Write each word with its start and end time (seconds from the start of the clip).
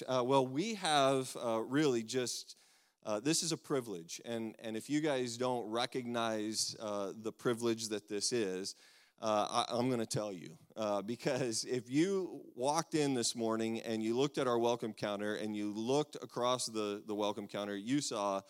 right. 0.00 0.18
Uh, 0.18 0.24
well, 0.24 0.46
we 0.46 0.74
have 0.74 1.34
uh, 1.42 1.60
really 1.60 2.02
just. 2.02 2.56
Uh, 3.04 3.18
this 3.18 3.42
is 3.42 3.50
a 3.50 3.56
privilege, 3.56 4.20
and, 4.24 4.54
and 4.62 4.76
if 4.76 4.88
you 4.88 5.00
guys 5.00 5.36
don't 5.36 5.68
recognize 5.68 6.76
uh, 6.78 7.10
the 7.20 7.32
privilege 7.32 7.88
that 7.88 8.08
this 8.08 8.32
is, 8.32 8.76
uh, 9.20 9.64
I, 9.68 9.76
am 9.76 9.88
going 9.88 9.98
to 9.98 10.06
tell 10.06 10.32
you. 10.32 10.50
Uh, 10.76 11.02
because 11.02 11.64
if 11.64 11.90
you 11.90 12.42
walked 12.54 12.94
in 12.94 13.14
this 13.14 13.34
morning 13.34 13.80
and 13.80 14.04
you 14.04 14.16
looked 14.16 14.38
at 14.38 14.46
our 14.46 14.56
welcome 14.56 14.92
counter 14.92 15.34
and 15.34 15.56
you 15.56 15.72
looked 15.72 16.14
across 16.22 16.66
the, 16.66 17.02
the 17.04 17.14
welcome 17.14 17.48
counter, 17.48 17.76
you 17.76 18.00
saw 18.00 18.40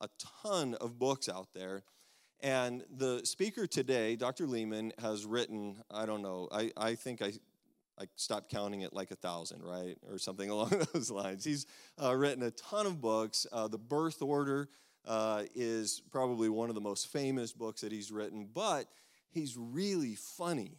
a 0.00 0.08
ton 0.42 0.74
of 0.80 0.98
books 0.98 1.28
out 1.28 1.46
there. 1.54 1.84
And 2.40 2.82
the 2.90 3.20
speaker 3.22 3.68
today, 3.68 4.16
Dr. 4.16 4.48
Leman, 4.48 4.92
has 4.98 5.24
written, 5.24 5.84
I 5.88 6.04
don't 6.04 6.22
know, 6.22 6.48
I, 6.50 6.72
I 6.76 6.96
think 6.96 7.22
I, 7.22 7.34
I 8.00 8.06
stopped 8.16 8.50
counting 8.50 8.80
it 8.80 8.94
like 8.94 9.10
a 9.10 9.16
thousand, 9.16 9.62
right? 9.62 9.98
Or 10.10 10.18
something 10.18 10.48
along 10.50 10.82
those 10.92 11.10
lines. 11.10 11.44
He's 11.44 11.66
uh, 12.02 12.14
written 12.14 12.42
a 12.42 12.50
ton 12.52 12.86
of 12.86 13.00
books. 13.00 13.46
Uh, 13.52 13.68
the 13.68 13.78
Birth 13.78 14.22
Order 14.22 14.68
uh, 15.06 15.44
is 15.54 16.02
probably 16.10 16.48
one 16.48 16.68
of 16.68 16.74
the 16.74 16.80
most 16.80 17.08
famous 17.08 17.52
books 17.52 17.82
that 17.82 17.92
he's 17.92 18.10
written, 18.10 18.48
but 18.52 18.86
he's 19.30 19.56
really 19.56 20.14
funny. 20.14 20.78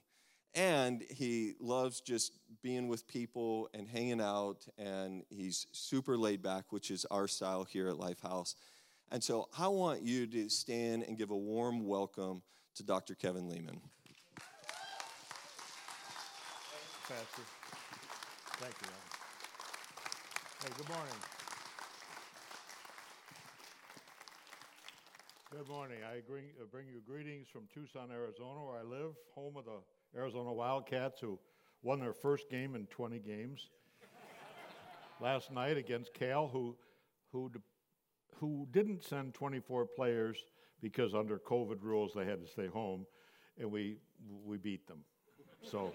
And 0.53 1.03
he 1.09 1.53
loves 1.61 2.01
just 2.01 2.33
being 2.61 2.89
with 2.89 3.07
people 3.07 3.69
and 3.73 3.87
hanging 3.87 4.19
out, 4.19 4.67
and 4.77 5.23
he's 5.29 5.65
super 5.71 6.17
laid 6.17 6.41
back, 6.41 6.73
which 6.73 6.91
is 6.91 7.05
our 7.05 7.27
style 7.27 7.63
here 7.63 7.87
at 7.87 7.95
Lifehouse. 7.95 8.55
And 9.11 9.23
so 9.23 9.47
I 9.57 9.69
want 9.69 10.01
you 10.01 10.27
to 10.27 10.49
stand 10.49 11.03
and 11.03 11.17
give 11.17 11.31
a 11.31 11.37
warm 11.37 11.85
welcome 11.85 12.41
to 12.75 12.83
Dr. 12.83 13.15
Kevin 13.15 13.47
Leman. 13.47 13.79
Pastor. 17.11 17.41
Thank 18.61 18.73
you. 18.83 18.87
Hey, 20.63 20.69
good 20.77 20.87
morning. 20.87 21.13
Good 25.51 25.67
morning. 25.67 25.97
I 26.09 26.21
bring, 26.21 26.45
uh, 26.61 26.65
bring 26.71 26.87
you 26.87 27.01
greetings 27.05 27.49
from 27.49 27.63
Tucson, 27.73 28.11
Arizona, 28.11 28.63
where 28.63 28.77
I 28.77 28.83
live, 28.83 29.15
home 29.35 29.57
of 29.57 29.65
the 29.65 30.17
Arizona 30.17 30.53
Wildcats, 30.53 31.19
who 31.19 31.37
won 31.83 31.99
their 31.99 32.13
first 32.13 32.49
game 32.49 32.75
in 32.75 32.85
20 32.85 33.19
games 33.19 33.71
last 35.19 35.51
night 35.51 35.75
against 35.75 36.13
Cal, 36.13 36.47
who, 36.47 36.77
who 37.33 37.51
who 38.37 38.69
didn't 38.71 39.03
send 39.03 39.33
24 39.33 39.85
players 39.97 40.37
because 40.81 41.13
under 41.13 41.37
COVID 41.37 41.81
rules 41.81 42.13
they 42.15 42.23
had 42.23 42.39
to 42.39 42.47
stay 42.47 42.67
home, 42.67 43.05
and 43.59 43.69
we 43.69 43.97
we 44.45 44.55
beat 44.57 44.87
them. 44.87 44.99
So, 45.61 45.93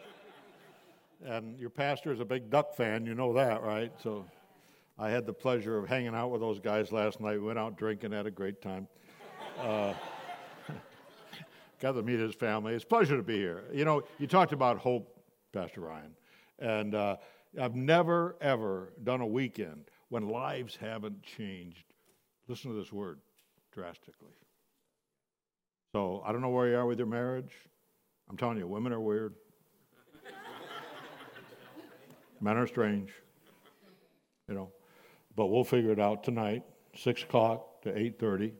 and 1.24 1.58
your 1.58 1.70
pastor 1.70 2.12
is 2.12 2.20
a 2.20 2.24
big 2.24 2.50
Duck 2.50 2.74
fan, 2.74 3.06
you 3.06 3.14
know 3.14 3.32
that, 3.34 3.62
right? 3.62 3.92
So, 4.02 4.26
I 4.98 5.10
had 5.10 5.26
the 5.26 5.32
pleasure 5.32 5.76
of 5.76 5.88
hanging 5.88 6.14
out 6.14 6.30
with 6.30 6.40
those 6.40 6.58
guys 6.58 6.90
last 6.90 7.20
night. 7.20 7.32
We 7.32 7.46
went 7.46 7.58
out 7.58 7.76
drinking, 7.76 8.12
had 8.12 8.26
a 8.26 8.30
great 8.30 8.62
time. 8.62 8.88
Uh, 9.60 9.92
got 11.80 11.92
to 11.92 12.02
meet 12.02 12.18
his 12.18 12.34
family. 12.34 12.72
It's 12.72 12.84
a 12.84 12.86
pleasure 12.86 13.16
to 13.16 13.22
be 13.22 13.36
here. 13.36 13.64
You 13.72 13.84
know, 13.84 14.02
you 14.18 14.26
talked 14.26 14.52
about 14.52 14.78
hope, 14.78 15.14
Pastor 15.52 15.82
Ryan, 15.82 16.16
and 16.58 16.94
uh, 16.94 17.16
I've 17.60 17.74
never 17.74 18.36
ever 18.40 18.94
done 19.04 19.20
a 19.20 19.26
weekend 19.26 19.90
when 20.08 20.28
lives 20.28 20.76
haven't 20.76 21.22
changed 21.22 21.84
Listen 22.48 22.70
to 22.70 22.76
this 22.76 22.92
word 22.92 23.18
drastically. 23.72 24.34
So 25.92 26.22
I 26.24 26.30
don't 26.32 26.42
know 26.42 26.50
where 26.50 26.68
you 26.68 26.76
are 26.76 26.86
with 26.86 26.98
your 26.98 27.08
marriage. 27.08 27.52
I'm 28.30 28.36
telling 28.36 28.58
you, 28.58 28.68
women 28.68 28.92
are 28.92 29.00
weird. 29.00 29.34
Men 32.40 32.56
are 32.56 32.66
strange. 32.66 33.10
You 34.48 34.54
know. 34.54 34.70
But 35.34 35.46
we'll 35.46 35.64
figure 35.64 35.92
it 35.92 36.00
out 36.00 36.24
tonight, 36.24 36.62
six 36.94 37.22
o'clock 37.22 37.82
to 37.82 37.96
eight 37.96 38.18
thirty. 38.18 38.54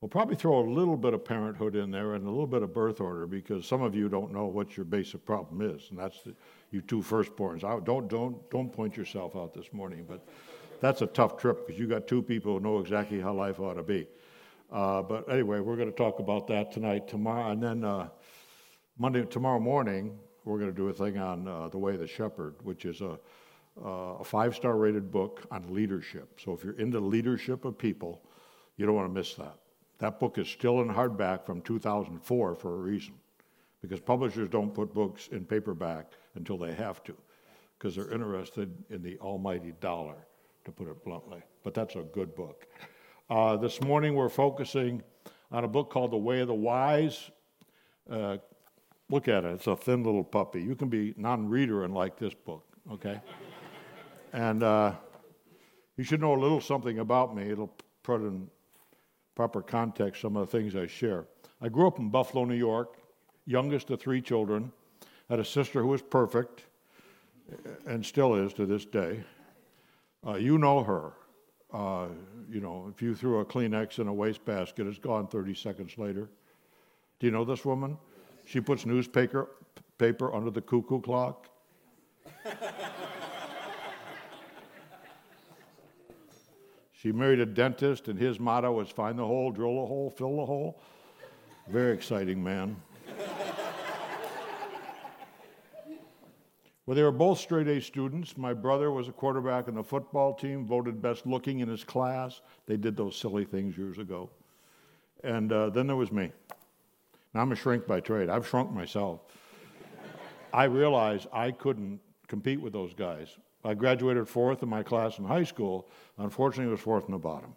We'll 0.00 0.08
probably 0.08 0.36
throw 0.36 0.60
a 0.60 0.68
little 0.68 0.96
bit 0.96 1.12
of 1.12 1.24
parenthood 1.24 1.74
in 1.74 1.90
there 1.90 2.14
and 2.14 2.24
a 2.24 2.30
little 2.30 2.46
bit 2.46 2.62
of 2.62 2.72
birth 2.72 3.00
order 3.00 3.26
because 3.26 3.66
some 3.66 3.82
of 3.82 3.96
you 3.96 4.08
don't 4.08 4.32
know 4.32 4.46
what 4.46 4.76
your 4.76 4.84
basic 4.84 5.24
problem 5.24 5.60
is, 5.60 5.88
and 5.90 5.98
that's 5.98 6.22
the, 6.22 6.34
you 6.70 6.80
two 6.82 7.00
firstborns. 7.00 7.64
I, 7.64 7.80
don't 7.80 8.06
don't 8.08 8.48
don't 8.50 8.72
point 8.72 8.96
yourself 8.96 9.34
out 9.34 9.52
this 9.54 9.72
morning, 9.72 10.06
but 10.08 10.24
that's 10.80 11.02
a 11.02 11.06
tough 11.06 11.36
trip 11.36 11.66
because 11.66 11.80
you 11.80 11.88
got 11.88 12.06
two 12.06 12.22
people 12.22 12.54
who 12.54 12.60
know 12.60 12.78
exactly 12.78 13.20
how 13.20 13.34
life 13.34 13.58
ought 13.58 13.74
to 13.74 13.82
be. 13.82 14.06
Uh, 14.70 15.02
but 15.02 15.28
anyway, 15.32 15.58
we're 15.58 15.76
going 15.76 15.90
to 15.90 15.96
talk 15.96 16.20
about 16.20 16.46
that 16.46 16.70
tonight, 16.70 17.08
tomorrow, 17.08 17.50
and 17.50 17.60
then 17.60 17.82
uh, 17.82 18.08
Monday, 18.98 19.24
tomorrow 19.24 19.58
morning, 19.58 20.16
we're 20.44 20.58
going 20.58 20.70
to 20.70 20.76
do 20.76 20.88
a 20.88 20.92
thing 20.92 21.18
on 21.18 21.46
uh, 21.46 21.68
the 21.68 21.78
way 21.78 21.94
of 21.94 22.00
the 22.00 22.06
shepherd, 22.06 22.54
which 22.62 22.84
is 22.84 23.00
a, 23.00 23.18
uh, 23.84 24.16
a 24.20 24.24
five-star 24.24 24.76
rated 24.76 25.10
book 25.10 25.46
on 25.50 25.72
leadership. 25.72 26.40
So 26.42 26.52
if 26.52 26.64
you're 26.64 26.78
into 26.78 27.00
leadership 27.00 27.64
of 27.64 27.76
people, 27.76 28.22
you 28.76 28.86
don't 28.86 28.94
want 28.94 29.08
to 29.08 29.14
miss 29.14 29.34
that. 29.34 29.56
That 29.98 30.20
book 30.20 30.38
is 30.38 30.48
still 30.48 30.80
in 30.80 30.88
hardback 30.88 31.44
from 31.44 31.60
2004 31.62 32.54
for 32.54 32.74
a 32.74 32.76
reason, 32.76 33.14
because 33.82 34.00
publishers 34.00 34.48
don't 34.48 34.72
put 34.72 34.94
books 34.94 35.28
in 35.28 35.44
paperback 35.44 36.12
until 36.34 36.56
they 36.56 36.72
have 36.74 37.02
to, 37.04 37.16
because 37.78 37.96
they're 37.96 38.12
interested 38.12 38.72
in 38.90 39.02
the 39.02 39.18
almighty 39.18 39.74
dollar 39.80 40.16
to 40.64 40.70
put 40.70 40.88
it 40.88 41.04
bluntly. 41.04 41.42
But 41.64 41.74
that's 41.74 41.96
a 41.96 42.02
good 42.02 42.34
book. 42.34 42.66
Uh, 43.28 43.56
this 43.56 43.80
morning 43.82 44.14
we're 44.14 44.28
focusing 44.28 45.02
on 45.50 45.64
a 45.64 45.68
book 45.68 45.90
called 45.90 46.12
The 46.12 46.16
Way 46.16 46.40
of 46.40 46.48
the 46.48 46.54
Wise. 46.54 47.30
Uh, 48.08 48.38
look 49.10 49.28
at 49.28 49.44
it, 49.44 49.48
it's 49.48 49.66
a 49.66 49.76
thin 49.76 50.02
little 50.02 50.24
puppy. 50.24 50.62
You 50.62 50.74
can 50.74 50.88
be 50.88 51.14
non 51.16 51.48
reader 51.48 51.84
and 51.84 51.94
like 51.94 52.18
this 52.18 52.34
book, 52.34 52.64
okay? 52.92 53.20
and 54.32 54.62
uh, 54.62 54.92
you 55.96 56.04
should 56.04 56.20
know 56.20 56.34
a 56.34 56.40
little 56.40 56.60
something 56.60 56.98
about 56.98 57.34
me. 57.34 57.50
It'll 57.50 57.74
put 58.02 58.20
in 58.20 58.48
proper 59.34 59.62
context 59.62 60.22
some 60.22 60.36
of 60.36 60.50
the 60.50 60.58
things 60.58 60.76
I 60.76 60.86
share. 60.86 61.26
I 61.60 61.68
grew 61.68 61.86
up 61.86 61.98
in 61.98 62.08
Buffalo, 62.08 62.44
New 62.44 62.54
York, 62.54 62.96
youngest 63.46 63.90
of 63.90 64.00
three 64.00 64.20
children. 64.20 64.72
Had 65.28 65.40
a 65.40 65.44
sister 65.44 65.82
who 65.82 65.88
was 65.88 66.02
perfect 66.02 66.64
and 67.86 68.04
still 68.04 68.34
is 68.34 68.52
to 68.54 68.66
this 68.66 68.84
day. 68.84 69.22
Uh, 70.26 70.34
you 70.34 70.58
know 70.58 70.82
her. 70.82 71.12
Uh, 71.72 72.08
you 72.50 72.60
know, 72.60 72.90
if 72.94 73.02
you 73.02 73.14
threw 73.14 73.40
a 73.40 73.44
Kleenex 73.44 73.98
in 73.98 74.08
a 74.08 74.12
wastebasket, 74.12 74.86
it's 74.86 74.98
gone 74.98 75.26
30 75.26 75.54
seconds 75.54 75.98
later. 75.98 76.30
Do 77.20 77.26
you 77.26 77.30
know 77.30 77.44
this 77.44 77.64
woman? 77.64 77.98
She 78.48 78.60
puts 78.62 78.86
newspaper 78.86 79.50
paper 79.98 80.34
under 80.34 80.50
the 80.50 80.62
cuckoo 80.62 81.02
clock. 81.02 81.50
she 86.92 87.12
married 87.12 87.40
a 87.40 87.46
dentist, 87.46 88.08
and 88.08 88.18
his 88.18 88.40
motto 88.40 88.72
was 88.72 88.88
find 88.88 89.18
the 89.18 89.26
hole, 89.26 89.50
drill 89.50 89.82
a 89.82 89.86
hole, 89.86 90.08
fill 90.08 90.38
the 90.38 90.46
hole. 90.46 90.80
Very 91.68 91.92
exciting 91.92 92.42
man. 92.42 92.76
Well, 96.86 96.94
they 96.94 97.02
were 97.02 97.12
both 97.12 97.38
straight 97.38 97.68
A 97.68 97.82
students. 97.82 98.38
My 98.38 98.54
brother 98.54 98.90
was 98.90 99.08
a 99.08 99.12
quarterback 99.12 99.68
on 99.68 99.74
the 99.74 99.84
football 99.84 100.32
team, 100.32 100.64
voted 100.64 101.02
best 101.02 101.26
looking 101.26 101.58
in 101.58 101.68
his 101.68 101.84
class. 101.84 102.40
They 102.64 102.78
did 102.78 102.96
those 102.96 103.14
silly 103.14 103.44
things 103.44 103.76
years 103.76 103.98
ago. 103.98 104.30
And 105.22 105.52
uh, 105.52 105.68
then 105.68 105.86
there 105.86 105.96
was 105.96 106.10
me. 106.10 106.32
I'm 107.40 107.52
a 107.52 107.56
shrink 107.56 107.86
by 107.86 108.00
trade. 108.00 108.28
I've 108.28 108.46
shrunk 108.46 108.72
myself. 108.72 109.20
I 110.52 110.64
realized 110.64 111.26
I 111.32 111.50
couldn't 111.50 112.00
compete 112.26 112.60
with 112.60 112.72
those 112.72 112.94
guys. 112.94 113.28
I 113.64 113.74
graduated 113.74 114.28
fourth 114.28 114.62
in 114.62 114.68
my 114.68 114.82
class 114.82 115.18
in 115.18 115.24
high 115.24 115.44
school. 115.44 115.88
Unfortunately, 116.18 116.68
it 116.68 116.72
was 116.72 116.80
fourth 116.80 117.06
in 117.06 117.12
the 117.12 117.18
bottom. 117.18 117.54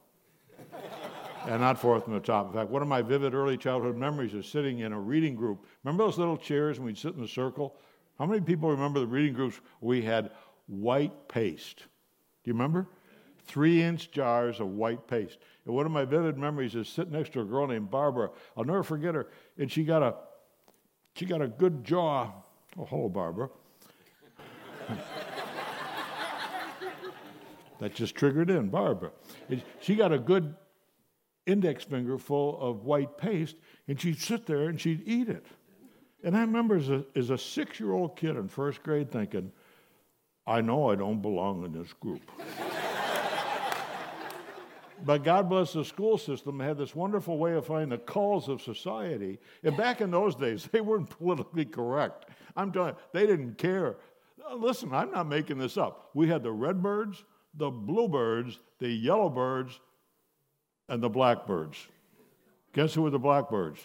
and 1.48 1.62
not 1.62 1.80
fourth 1.80 2.07
in 2.07 2.13
the 2.13 2.19
top. 2.19 2.48
In 2.48 2.54
fact, 2.54 2.69
one 2.69 2.81
of 2.81 2.88
my 2.88 3.01
vivid 3.01 3.33
early 3.33 3.57
childhood 3.57 3.95
memories 3.95 4.33
is 4.33 4.45
sitting 4.45 4.80
in 4.80 4.94
a 4.94 5.00
reading 5.00 5.36
group. 5.36 5.66
Remember 5.84 6.06
those 6.06 6.18
little 6.18 6.38
chairs 6.38 6.77
and 6.77 6.86
we'd 6.86 6.98
sit 6.98 7.16
in 7.16 7.24
a 7.24 7.27
circle? 7.27 7.75
How 8.19 8.25
many 8.25 8.42
people 8.42 8.69
remember 8.69 9.00
the 9.00 9.07
reading 9.07 9.34
groups 9.34 9.60
we 9.80 10.01
had 10.01 10.31
white 10.68 11.27
paste? 11.27 11.77
Do 11.77 12.50
you 12.50 12.54
remember? 12.54 12.88
Three 13.45 13.81
inch 13.81 14.11
jars 14.11 14.59
of 14.59 14.67
white 14.67 15.07
paste. 15.07 15.38
And 15.65 15.75
one 15.75 15.85
of 15.85 15.91
my 15.91 16.05
vivid 16.05 16.38
memories 16.38 16.75
is 16.75 16.88
sitting 16.88 17.13
next 17.13 17.33
to 17.33 17.41
a 17.41 17.45
girl 17.45 17.67
named 17.67 17.89
Barbara. 17.91 18.29
I'll 18.55 18.63
never 18.63 18.83
forget 18.83 19.15
her. 19.15 19.27
And 19.57 19.71
she 19.71 19.83
got 19.83 20.03
a 20.03 20.15
she 21.15 21.25
got 21.25 21.41
a 21.41 21.47
good 21.47 21.83
jaw. 21.83 22.31
Oh, 22.77 22.85
hello, 22.85 23.09
Barbara. 23.09 23.49
that 27.79 27.93
just 27.93 28.15
triggered 28.15 28.49
in, 28.49 28.69
Barbara. 28.69 29.11
And 29.49 29.61
she 29.81 29.95
got 29.95 30.13
a 30.13 30.19
good 30.19 30.55
index 31.45 31.83
finger 31.83 32.17
full 32.17 32.59
of 32.61 32.85
white 32.85 33.17
paste, 33.17 33.57
and 33.88 33.99
she'd 33.99 34.19
sit 34.19 34.45
there 34.45 34.69
and 34.69 34.79
she'd 34.79 35.03
eat 35.05 35.27
it. 35.27 35.45
And 36.23 36.38
I 36.38 36.41
remember 36.41 36.77
as 36.77 36.89
a, 36.89 37.03
as 37.15 37.29
a 37.29 37.38
six 37.38 37.79
year 37.79 37.93
old 37.93 38.15
kid 38.15 38.38
in 38.38 38.47
first 38.47 38.83
grade 38.83 39.11
thinking, 39.11 39.51
I 40.45 40.61
know 40.61 40.89
I 40.89 40.95
don't 40.95 41.21
belong 41.21 41.65
in 41.65 41.73
this 41.73 41.91
group. 41.93 42.21
but 45.03 45.24
God 45.24 45.50
bless 45.50 45.74
the 45.74 45.86
school 45.86 46.18
system, 46.18 46.59
had 46.59 46.77
this 46.77 46.95
wonderful 46.95 47.38
way 47.38 47.53
of 47.53 47.65
finding 47.65 47.89
the 47.89 47.98
calls 47.98 48.48
of 48.48 48.62
society. 48.62 49.39
And 49.63 49.75
back 49.75 50.01
in 50.01 50.12
those 50.12 50.36
days, 50.36 50.68
they 50.71 50.81
weren't 50.81 51.09
politically 51.09 51.65
correct. 51.65 52.25
I'm 52.56 52.71
telling 52.71 52.95
you, 52.95 53.01
they 53.13 53.25
didn't 53.25 53.57
care. 53.57 53.98
Uh, 54.50 54.56
listen, 54.56 54.94
I'm 54.94 55.12
not 55.12 55.27
making 55.27 55.57
this 55.57 55.77
up. 55.77 56.09
We 56.13 56.27
had 56.27 56.44
the 56.44 56.51
redbirds, 56.51 57.24
the 57.56 57.69
bluebirds, 57.69 58.59
the 58.80 58.89
yellowbirds, 58.89 59.80
and 60.89 61.01
the 61.01 61.09
blackbirds. 61.09 61.77
Guess 62.74 62.94
who 62.94 63.03
were 63.03 63.09
the 63.09 63.19
blackbirds? 63.19 63.80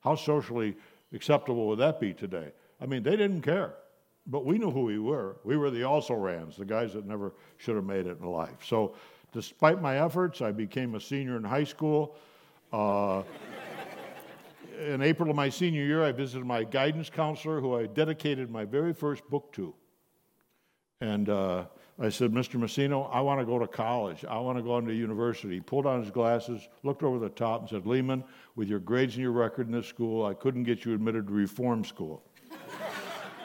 How 0.00 0.14
socially 0.14 0.76
acceptable 1.12 1.66
would 1.68 1.78
that 1.78 2.00
be 2.00 2.12
today? 2.12 2.52
I 2.80 2.86
mean, 2.86 3.02
they 3.02 3.16
didn't 3.16 3.42
care, 3.42 3.74
but 4.26 4.44
we 4.44 4.58
knew 4.58 4.70
who 4.70 4.82
we 4.82 4.98
were. 4.98 5.36
We 5.44 5.56
were 5.56 5.70
the 5.70 5.84
also 5.84 6.14
rans, 6.14 6.56
the 6.56 6.64
guys 6.64 6.92
that 6.94 7.06
never 7.06 7.32
should 7.56 7.76
have 7.76 7.84
made 7.84 8.06
it 8.06 8.18
in 8.20 8.26
life. 8.26 8.64
So, 8.64 8.94
despite 9.34 9.82
my 9.82 10.02
efforts, 10.02 10.40
I 10.40 10.52
became 10.52 10.94
a 10.94 11.00
senior 11.00 11.36
in 11.36 11.44
high 11.44 11.64
school. 11.64 12.16
Uh, 12.72 13.22
in 14.86 15.02
April 15.02 15.28
of 15.28 15.36
my 15.36 15.48
senior 15.48 15.84
year, 15.84 16.04
I 16.04 16.12
visited 16.12 16.46
my 16.46 16.64
guidance 16.64 17.10
counselor, 17.10 17.60
who 17.60 17.76
I 17.76 17.86
dedicated 17.86 18.50
my 18.50 18.64
very 18.64 18.94
first 18.94 19.28
book 19.28 19.52
to. 19.54 19.74
And 21.00 21.28
uh, 21.28 21.64
I 21.98 22.08
said, 22.08 22.32
Mr. 22.32 22.58
Messino, 22.60 23.10
I 23.12 23.20
want 23.20 23.40
to 23.40 23.46
go 23.46 23.58
to 23.58 23.66
college. 23.66 24.24
I 24.24 24.38
want 24.38 24.56
to 24.56 24.62
go 24.62 24.78
into 24.78 24.94
university. 24.94 25.54
He 25.54 25.60
pulled 25.60 25.86
on 25.86 26.00
his 26.00 26.10
glasses, 26.10 26.68
looked 26.84 27.02
over 27.02 27.18
the 27.18 27.28
top, 27.28 27.62
and 27.62 27.70
said, 27.70 27.86
Leman, 27.86 28.24
with 28.54 28.68
your 28.68 28.78
grades 28.78 29.14
and 29.14 29.22
your 29.22 29.32
record 29.32 29.66
in 29.66 29.72
this 29.72 29.86
school, 29.86 30.24
I 30.24 30.34
couldn't 30.34 30.62
get 30.62 30.84
you 30.84 30.94
admitted 30.94 31.26
to 31.26 31.32
reform 31.32 31.84
school. 31.84 32.22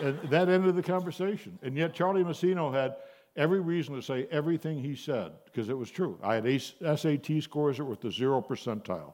and 0.01 0.19
that 0.30 0.50
ended 0.50 0.75
the 0.75 0.83
conversation. 0.83 1.57
And 1.63 1.75
yet, 1.75 1.94
Charlie 1.94 2.24
Messino 2.24 2.71
had 2.71 2.95
every 3.36 3.60
reason 3.60 3.96
to 3.96 4.02
say 4.02 4.28
everything 4.31 4.80
he 4.80 4.96
said, 4.96 5.31
because 5.46 5.70
it 5.70 5.78
was 5.78 5.90
true. 5.90 6.20
I 6.24 6.36
had 6.36 6.62
SAT 6.62 7.42
scores 7.42 7.78
that 7.78 7.86
were 7.86 7.94
at 7.94 8.02
the 8.02 8.12
zero 8.12 8.42
percentile. 8.42 9.14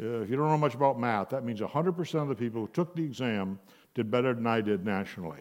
Uh, 0.00 0.22
if 0.22 0.30
you 0.30 0.36
don't 0.36 0.48
know 0.48 0.58
much 0.58 0.74
about 0.74 0.98
math, 0.98 1.28
that 1.30 1.44
means 1.44 1.60
100% 1.60 2.22
of 2.22 2.28
the 2.28 2.34
people 2.34 2.62
who 2.62 2.68
took 2.68 2.94
the 2.94 3.04
exam 3.04 3.58
did 3.94 4.10
better 4.10 4.32
than 4.32 4.46
I 4.46 4.60
did 4.60 4.84
nationally. 4.84 5.40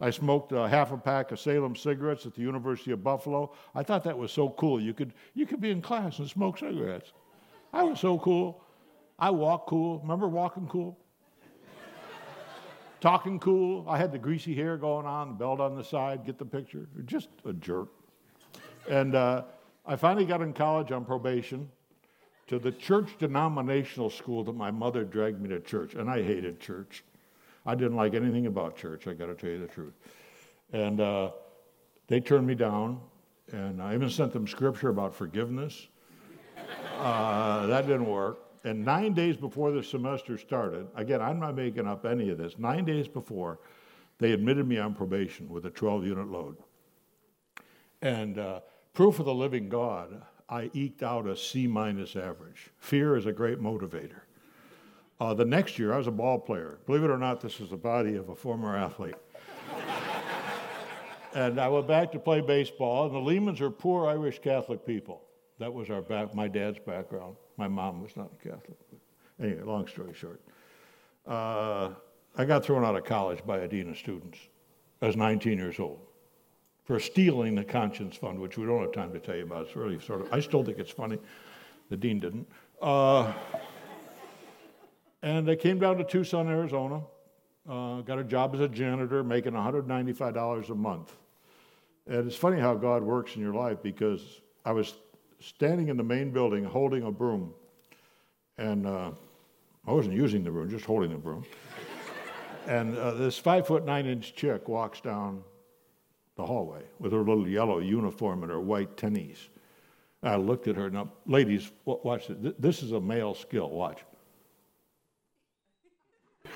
I 0.00 0.08
smoked 0.08 0.54
uh, 0.54 0.66
half 0.66 0.92
a 0.92 0.96
pack 0.96 1.30
of 1.30 1.38
Salem 1.38 1.76
cigarettes 1.76 2.24
at 2.24 2.34
the 2.34 2.40
University 2.40 2.90
of 2.90 3.04
Buffalo. 3.04 3.52
I 3.74 3.82
thought 3.82 4.02
that 4.04 4.16
was 4.16 4.32
so 4.32 4.48
cool. 4.50 4.80
You 4.80 4.94
could, 4.94 5.12
you 5.34 5.44
could 5.44 5.60
be 5.60 5.70
in 5.70 5.82
class 5.82 6.20
and 6.20 6.28
smoke 6.28 6.56
cigarettes. 6.56 7.12
I 7.72 7.82
was 7.82 8.00
so 8.00 8.18
cool. 8.18 8.64
I 9.18 9.28
walk 9.28 9.66
cool. 9.66 9.98
Remember 9.98 10.26
walking 10.26 10.66
cool? 10.68 10.96
Talking 13.00 13.38
cool. 13.38 13.86
I 13.88 13.96
had 13.96 14.12
the 14.12 14.18
greasy 14.18 14.54
hair 14.54 14.76
going 14.76 15.06
on, 15.06 15.36
belt 15.36 15.58
on 15.58 15.74
the 15.74 15.84
side. 15.84 16.26
Get 16.26 16.38
the 16.38 16.44
picture? 16.44 16.86
Just 17.06 17.30
a 17.46 17.52
jerk. 17.54 17.88
And 18.88 19.14
uh, 19.14 19.44
I 19.86 19.96
finally 19.96 20.26
got 20.26 20.42
in 20.42 20.52
college 20.52 20.92
on 20.92 21.06
probation 21.06 21.70
to 22.48 22.58
the 22.58 22.72
church 22.72 23.16
denominational 23.18 24.10
school 24.10 24.44
that 24.44 24.54
my 24.54 24.70
mother 24.70 25.04
dragged 25.04 25.40
me 25.40 25.48
to 25.48 25.60
church, 25.60 25.94
and 25.94 26.10
I 26.10 26.22
hated 26.22 26.60
church. 26.60 27.04
I 27.64 27.74
didn't 27.74 27.96
like 27.96 28.14
anything 28.14 28.46
about 28.46 28.76
church, 28.76 29.06
I 29.06 29.14
got 29.14 29.26
to 29.26 29.34
tell 29.34 29.50
you 29.50 29.60
the 29.60 29.68
truth. 29.68 29.94
And 30.72 31.00
uh, 31.00 31.30
they 32.06 32.20
turned 32.20 32.46
me 32.46 32.54
down, 32.54 33.00
and 33.52 33.80
I 33.80 33.94
even 33.94 34.10
sent 34.10 34.32
them 34.32 34.46
scripture 34.46 34.88
about 34.88 35.14
forgiveness. 35.14 35.86
Uh, 36.98 37.66
that 37.66 37.86
didn't 37.86 38.06
work. 38.06 38.38
And 38.64 38.84
nine 38.84 39.14
days 39.14 39.36
before 39.36 39.70
the 39.70 39.82
semester 39.82 40.36
started, 40.36 40.86
again, 40.94 41.22
I'm 41.22 41.40
not 41.40 41.54
making 41.54 41.86
up 41.86 42.04
any 42.04 42.28
of 42.30 42.38
this, 42.38 42.58
nine 42.58 42.84
days 42.84 43.08
before, 43.08 43.58
they 44.18 44.32
admitted 44.32 44.68
me 44.68 44.78
on 44.78 44.94
probation 44.94 45.48
with 45.48 45.64
a 45.64 45.70
12 45.70 46.04
unit 46.04 46.28
load. 46.30 46.56
And 48.02 48.38
uh, 48.38 48.60
proof 48.92 49.18
of 49.18 49.24
the 49.24 49.34
living 49.34 49.68
God, 49.68 50.22
I 50.48 50.70
eked 50.74 51.02
out 51.02 51.26
a 51.26 51.36
C 51.36 51.66
minus 51.66 52.16
average. 52.16 52.70
Fear 52.78 53.16
is 53.16 53.26
a 53.26 53.32
great 53.32 53.60
motivator. 53.60 54.20
Uh, 55.20 55.34
the 55.34 55.44
next 55.44 55.78
year, 55.78 55.92
I 55.92 55.98
was 55.98 56.06
a 56.06 56.12
ball 56.12 56.38
player. 56.38 56.78
Believe 56.86 57.04
it 57.04 57.10
or 57.10 57.18
not, 57.18 57.40
this 57.40 57.60
is 57.60 57.70
the 57.70 57.76
body 57.76 58.16
of 58.16 58.30
a 58.30 58.34
former 58.34 58.76
athlete. 58.76 59.14
and 61.34 61.60
I 61.60 61.68
went 61.68 61.86
back 61.86 62.10
to 62.12 62.18
play 62.18 62.40
baseball, 62.40 63.06
and 63.06 63.14
the 63.14 63.18
Lemans 63.18 63.60
are 63.60 63.70
poor 63.70 64.06
Irish 64.06 64.38
Catholic 64.38 64.84
people. 64.84 65.22
That 65.58 65.72
was 65.72 65.90
our 65.90 66.00
back, 66.00 66.34
my 66.34 66.48
dad's 66.48 66.78
background. 66.78 67.36
My 67.60 67.68
mom 67.68 68.00
was 68.00 68.16
not 68.16 68.30
a 68.32 68.48
Catholic. 68.48 68.78
Anyway, 69.38 69.60
long 69.64 69.86
story 69.86 70.14
short. 70.14 70.40
Uh, 71.26 71.90
I 72.34 72.46
got 72.46 72.64
thrown 72.64 72.86
out 72.86 72.96
of 72.96 73.04
college 73.04 73.44
by 73.44 73.58
a 73.58 73.68
dean 73.68 73.90
of 73.90 73.98
students. 73.98 74.38
I 75.02 75.06
was 75.08 75.14
19 75.14 75.58
years 75.58 75.78
old 75.78 76.00
for 76.84 76.98
stealing 76.98 77.54
the 77.54 77.64
conscience 77.64 78.16
fund, 78.16 78.38
which 78.38 78.56
we 78.56 78.64
don't 78.64 78.80
have 78.80 78.92
time 78.92 79.12
to 79.12 79.20
tell 79.20 79.36
you 79.36 79.42
about. 79.42 79.66
It's 79.66 79.76
really 79.76 80.00
sort 80.00 80.22
of, 80.22 80.32
I 80.32 80.40
still 80.40 80.64
think 80.64 80.78
it's 80.78 80.90
funny. 80.90 81.18
The 81.90 81.98
dean 81.98 82.18
didn't. 82.18 82.48
Uh, 82.80 83.30
and 85.22 85.50
I 85.50 85.54
came 85.54 85.78
down 85.78 85.98
to 85.98 86.04
Tucson, 86.04 86.48
Arizona, 86.48 87.02
uh, 87.68 88.00
got 88.00 88.18
a 88.18 88.24
job 88.24 88.54
as 88.54 88.60
a 88.60 88.68
janitor, 88.68 89.22
making 89.22 89.52
$195 89.52 90.70
a 90.70 90.74
month. 90.74 91.14
And 92.06 92.26
it's 92.26 92.36
funny 92.36 92.58
how 92.58 92.74
God 92.74 93.02
works 93.02 93.36
in 93.36 93.42
your 93.42 93.52
life 93.52 93.82
because 93.82 94.40
I 94.64 94.72
was 94.72 94.94
standing 95.40 95.88
in 95.88 95.96
the 95.96 96.02
main 96.02 96.30
building 96.30 96.64
holding 96.64 97.04
a 97.04 97.10
broom. 97.10 97.52
And 98.58 98.86
uh, 98.86 99.10
I 99.86 99.92
wasn't 99.92 100.14
using 100.14 100.44
the 100.44 100.50
broom, 100.50 100.68
just 100.68 100.84
holding 100.84 101.10
the 101.10 101.18
broom. 101.18 101.44
and 102.66 102.96
uh, 102.96 103.12
this 103.12 103.38
five 103.38 103.66
foot 103.66 103.84
nine 103.84 104.06
inch 104.06 104.34
chick 104.34 104.68
walks 104.68 105.00
down 105.00 105.42
the 106.36 106.44
hallway 106.44 106.82
with 106.98 107.12
her 107.12 107.18
little 107.18 107.48
yellow 107.48 107.78
uniform 107.78 108.42
and 108.42 108.52
her 108.52 108.60
white 108.60 108.96
tennies. 108.96 109.48
I 110.22 110.36
looked 110.36 110.68
at 110.68 110.76
her. 110.76 110.84
And 110.86 110.94
now, 110.94 111.10
ladies, 111.26 111.72
watch 111.84 112.28
this. 112.28 112.54
This 112.58 112.82
is 112.82 112.92
a 112.92 113.00
male 113.00 113.34
skill. 113.34 113.70
Watch. 113.70 114.04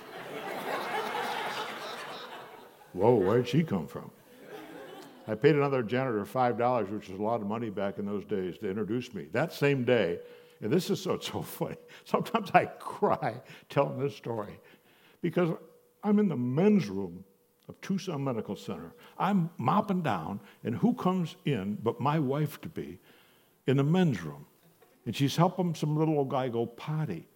Whoa, 2.92 3.14
where'd 3.14 3.48
she 3.48 3.62
come 3.62 3.86
from? 3.86 4.10
I 5.26 5.34
paid 5.34 5.54
another 5.54 5.82
janitor 5.82 6.24
$5, 6.24 6.90
which 6.90 7.08
was 7.08 7.18
a 7.18 7.22
lot 7.22 7.40
of 7.40 7.46
money 7.46 7.70
back 7.70 7.98
in 7.98 8.06
those 8.06 8.24
days, 8.24 8.58
to 8.58 8.68
introduce 8.68 9.14
me. 9.14 9.26
That 9.32 9.52
same 9.52 9.84
day, 9.84 10.18
and 10.60 10.72
this 10.72 10.90
is 10.90 11.00
so, 11.00 11.18
so 11.18 11.42
funny, 11.42 11.76
sometimes 12.04 12.50
I 12.52 12.66
cry 12.66 13.40
telling 13.68 13.98
this 13.98 14.16
story 14.16 14.58
because 15.22 15.50
I'm 16.02 16.18
in 16.18 16.28
the 16.28 16.36
men's 16.36 16.88
room 16.88 17.24
of 17.68 17.80
Tucson 17.80 18.22
Medical 18.22 18.56
Center. 18.56 18.92
I'm 19.18 19.50
mopping 19.56 20.02
down, 20.02 20.40
and 20.64 20.74
who 20.74 20.92
comes 20.94 21.36
in 21.46 21.78
but 21.82 22.00
my 22.00 22.18
wife 22.18 22.60
to 22.60 22.68
be 22.68 22.98
in 23.66 23.78
the 23.78 23.84
men's 23.84 24.22
room? 24.22 24.44
And 25.06 25.16
she's 25.16 25.36
helping 25.36 25.74
some 25.74 25.96
little 25.96 26.18
old 26.18 26.30
guy 26.30 26.48
go 26.48 26.66
potty. 26.66 27.26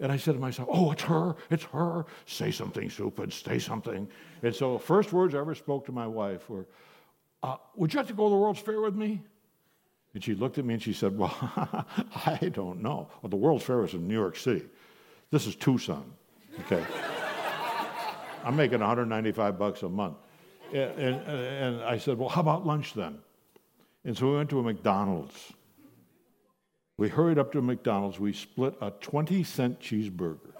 And 0.00 0.10
I 0.10 0.16
said 0.16 0.34
to 0.34 0.40
myself, 0.40 0.68
Oh, 0.70 0.90
it's 0.90 1.02
her, 1.02 1.36
it's 1.50 1.64
her. 1.64 2.04
Say 2.26 2.50
something 2.50 2.90
stupid, 2.90 3.32
say 3.32 3.58
something. 3.58 4.08
And 4.42 4.54
so, 4.54 4.76
first 4.76 5.12
words 5.12 5.34
I 5.34 5.38
ever 5.38 5.54
spoke 5.54 5.86
to 5.86 5.92
my 5.92 6.06
wife 6.06 6.50
were, 6.50 6.66
uh, 7.44 7.56
Would 7.76 7.92
you 7.92 7.98
like 7.98 8.06
to 8.08 8.14
go 8.14 8.24
to 8.24 8.30
the 8.30 8.36
World's 8.36 8.60
Fair 8.60 8.80
with 8.80 8.94
me? 8.94 9.20
And 10.14 10.22
she 10.24 10.34
looked 10.34 10.58
at 10.58 10.64
me 10.64 10.74
and 10.74 10.82
she 10.82 10.92
said, 10.92 11.16
Well, 11.16 11.34
I 12.26 12.50
don't 12.52 12.80
know. 12.80 13.10
Well, 13.22 13.30
the 13.30 13.36
World's 13.36 13.64
Fair 13.64 13.84
is 13.84 13.94
in 13.94 14.08
New 14.08 14.14
York 14.14 14.36
City. 14.36 14.64
This 15.30 15.46
is 15.46 15.54
Tucson, 15.54 16.10
okay? 16.60 16.84
I'm 18.44 18.56
making 18.56 18.80
195 18.80 19.58
bucks 19.58 19.82
a 19.82 19.88
month. 19.88 20.16
And, 20.72 20.90
and, 20.98 21.28
and 21.28 21.82
I 21.82 21.98
said, 21.98 22.18
Well, 22.18 22.30
how 22.30 22.40
about 22.40 22.66
lunch 22.66 22.94
then? 22.94 23.18
And 24.04 24.16
so 24.16 24.30
we 24.30 24.36
went 24.36 24.50
to 24.50 24.60
a 24.60 24.62
McDonald's. 24.62 25.52
We 26.96 27.08
hurried 27.08 27.38
up 27.38 27.52
to 27.52 27.58
a 27.58 27.62
McDonald's. 27.62 28.20
We 28.20 28.32
split 28.32 28.76
a 28.80 28.90
20 28.90 29.42
cent 29.44 29.80
cheeseburger 29.80 30.52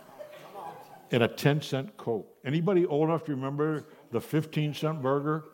and 1.13 1.23
a 1.23 1.29
10 1.29 1.63
cent 1.63 1.97
Coke. 1.97 2.27
Anybody 2.45 2.85
old 2.87 3.09
enough 3.09 3.25
to 3.27 3.33
remember 3.33 3.85
the 4.11 4.21
15 4.21 4.75
cent 4.75 5.01
burger? 5.01 5.45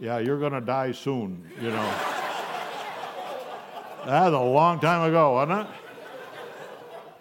Yeah, 0.00 0.18
you're 0.18 0.38
going 0.38 0.52
to 0.52 0.62
die 0.62 0.92
soon, 0.92 1.46
you 1.60 1.68
know. 1.68 1.94
That's 4.06 4.34
a 4.34 4.40
long 4.40 4.80
time 4.80 5.06
ago, 5.06 5.34
wasn't 5.34 5.60
it? 5.60 5.66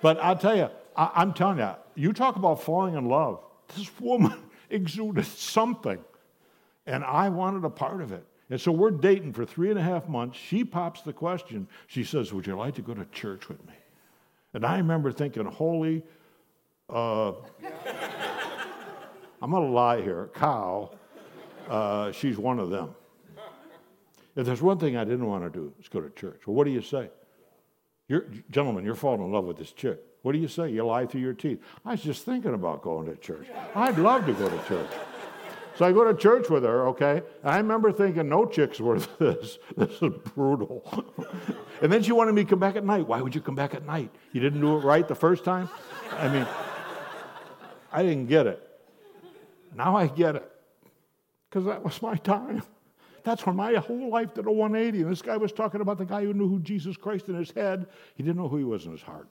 But 0.02 0.18
I'll 0.22 0.38
tell 0.38 0.56
you, 0.56 0.70
I, 0.96 1.12
I'm 1.16 1.34
telling 1.34 1.58
you, 1.58 1.72
you 1.96 2.14
talk 2.14 2.38
about 2.38 2.64
falling 2.64 2.96
in 2.96 3.06
love. 3.06 3.44
This 3.76 3.90
woman 4.00 4.34
exuded 4.70 5.26
something, 5.26 6.00
and 6.86 7.04
I 7.04 7.28
wanted 7.28 7.66
a 7.66 7.70
part 7.70 8.02
of 8.02 8.14
it. 8.14 8.26
And 8.50 8.60
so 8.60 8.72
we're 8.72 8.92
dating 8.92 9.34
for 9.34 9.46
three 9.46 9.70
and 9.70 9.78
a 9.78 9.84
half 9.84 10.08
months. 10.08 10.38
She 10.38 10.64
pops 10.64 11.02
the 11.02 11.14
question. 11.14 11.68
She 11.88 12.06
says, 12.06 12.32
Would 12.34 12.48
you 12.48 12.56
like 12.56 12.76
to 12.76 12.82
go 12.82 12.94
to 12.94 13.06
church 13.12 13.50
with 13.50 13.64
me? 13.68 13.74
And 14.54 14.66
I 14.66 14.78
remember 14.78 15.12
thinking, 15.12 15.46
Holy, 15.46 16.02
uh, 16.90 17.34
I'm 19.42 19.52
going 19.52 19.66
to 19.66 19.72
lie 19.72 20.02
here, 20.02 20.30
cow, 20.34 20.92
uh, 21.70 22.12
she's 22.12 22.38
one 22.38 22.60
of 22.60 22.70
them. 22.70 22.96
If 24.36 24.46
there's 24.46 24.62
one 24.62 24.78
thing 24.78 24.96
I 24.98 25.04
didn't 25.04 25.26
want 25.26 25.44
to 25.44 25.50
do, 25.50 25.74
it's 25.80 25.90
go 25.90 26.02
to 26.02 26.10
church. 26.12 26.42
Well, 26.46 26.56
what 26.56 26.66
do 26.66 26.72
you 26.72 26.82
say? 26.82 27.10
You're, 28.08 28.26
gentlemen, 28.50 28.86
you're 28.86 28.96
falling 28.96 29.22
in 29.22 29.32
love 29.32 29.46
with 29.46 29.58
this 29.58 29.72
chick. 29.72 30.00
What 30.22 30.34
do 30.34 30.40
you 30.40 30.48
say? 30.48 30.70
You 30.70 30.86
lie 30.86 31.06
through 31.06 31.22
your 31.22 31.34
teeth. 31.34 31.62
I 31.86 31.92
was 31.92 32.02
just 32.02 32.26
thinking 32.26 32.54
about 32.54 32.82
going 32.82 33.08
to 33.08 33.16
church. 33.16 33.48
I'd 33.76 33.98
love 33.98 34.26
to 34.26 34.34
go 34.34 34.50
to 34.50 34.68
church. 34.68 34.90
So 35.76 35.86
I 35.86 35.94
go 35.94 36.04
to 36.04 36.14
church 36.14 36.50
with 36.50 36.64
her, 36.64 36.88
okay? 36.90 37.22
I 37.42 37.58
remember 37.58 37.94
thinking, 37.94 38.28
no 38.28 38.46
chick's 38.46 38.82
worth 38.82 39.18
this. 39.20 39.60
This 39.78 39.92
is 40.02 40.12
brutal. 40.36 41.06
and 41.82 41.92
then 41.92 42.04
she 42.04 42.12
wanted 42.12 42.34
me 42.34 42.44
to 42.44 42.50
come 42.50 42.60
back 42.60 42.76
at 42.76 42.84
night. 42.84 43.08
Why 43.08 43.22
would 43.22 43.34
you 43.34 43.40
come 43.40 43.56
back 43.56 43.74
at 43.74 43.86
night? 43.86 44.12
You 44.34 44.42
didn't 44.42 44.60
do 44.60 44.78
it 44.78 44.84
right 44.84 45.08
the 45.08 45.16
first 45.16 45.46
time? 45.46 45.70
I 46.18 46.28
mean, 46.28 46.46
I 47.94 48.04
didn't 48.04 48.26
get 48.26 48.46
it. 48.46 48.66
Now 49.74 49.96
I 49.96 50.08
get 50.08 50.36
it. 50.36 50.49
Because 51.50 51.66
that 51.66 51.84
was 51.84 52.02
my 52.02 52.16
time. 52.16 52.64
That's 53.24 53.46
when 53.46 53.56
my 53.56 53.74
whole 53.76 54.10
life 54.10 54.34
did 54.34 54.46
a 54.46 54.52
180. 54.52 55.02
And 55.02 55.12
this 55.12 55.22
guy 55.22 55.38
was 55.38 55.52
talking 55.52 55.82
about 55.82 55.98
the 55.98 56.06
guy 56.06 56.24
who 56.24 56.34
knew 56.34 56.48
who 56.48 56.60
Jesus 56.60 56.96
Christ 56.96 57.28
in 57.28 57.36
his 57.36 57.52
head. 57.52 57.88
He 58.16 58.24
didn't 58.24 58.38
know 58.38 58.48
who 58.48 58.58
he 58.58 58.64
was 58.64 58.86
in 58.86 58.92
his 58.92 59.02
heart. 59.02 59.28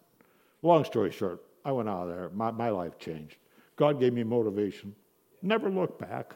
Long 0.62 0.84
story 0.84 1.10
short, 1.10 1.42
I 1.64 1.72
went 1.72 1.88
out 1.88 2.08
of 2.08 2.08
there. 2.08 2.30
My, 2.30 2.50
my 2.50 2.70
life 2.70 2.98
changed. 2.98 3.36
God 3.76 4.00
gave 4.00 4.12
me 4.12 4.24
motivation. 4.24 4.94
Never 5.42 5.70
look 5.70 5.98
back. 5.98 6.34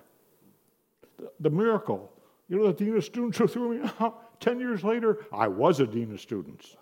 The, 1.18 1.30
the 1.40 1.50
miracle. 1.50 2.12
You 2.48 2.58
know, 2.58 2.66
the 2.66 2.84
dean 2.84 2.96
of 2.96 3.04
students 3.04 3.38
who 3.38 3.46
threw 3.46 3.78
me 3.78 3.90
out. 4.00 4.40
Ten 4.40 4.58
years 4.58 4.82
later, 4.82 5.26
I 5.32 5.48
was 5.48 5.80
a 5.80 5.86
dean 5.86 6.12
of 6.12 6.20
students. 6.20 6.76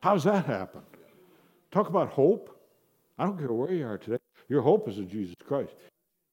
How's 0.00 0.24
that 0.24 0.46
happen? 0.46 0.82
Talk 1.70 1.88
about 1.88 2.10
hope. 2.10 2.58
I 3.18 3.24
don't 3.24 3.38
care 3.38 3.52
where 3.52 3.72
you 3.72 3.86
are 3.86 3.98
today. 3.98 4.18
Your 4.48 4.62
hope 4.62 4.88
is 4.88 4.98
in 4.98 5.08
Jesus 5.08 5.34
Christ. 5.46 5.74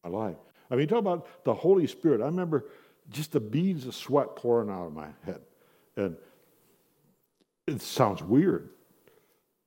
My 0.03 0.09
life. 0.09 0.37
I 0.71 0.75
mean, 0.75 0.87
talk 0.87 0.99
about 0.99 1.27
the 1.43 1.53
Holy 1.53 1.85
Spirit. 1.85 2.21
I 2.21 2.25
remember 2.25 2.65
just 3.09 3.33
the 3.33 3.41
beads 3.41 3.85
of 3.85 3.93
sweat 3.93 4.37
pouring 4.37 4.69
out 4.69 4.87
of 4.87 4.93
my 4.93 5.09
head. 5.25 5.41
And 5.97 6.15
it 7.67 7.81
sounds 7.81 8.23
weird. 8.23 8.69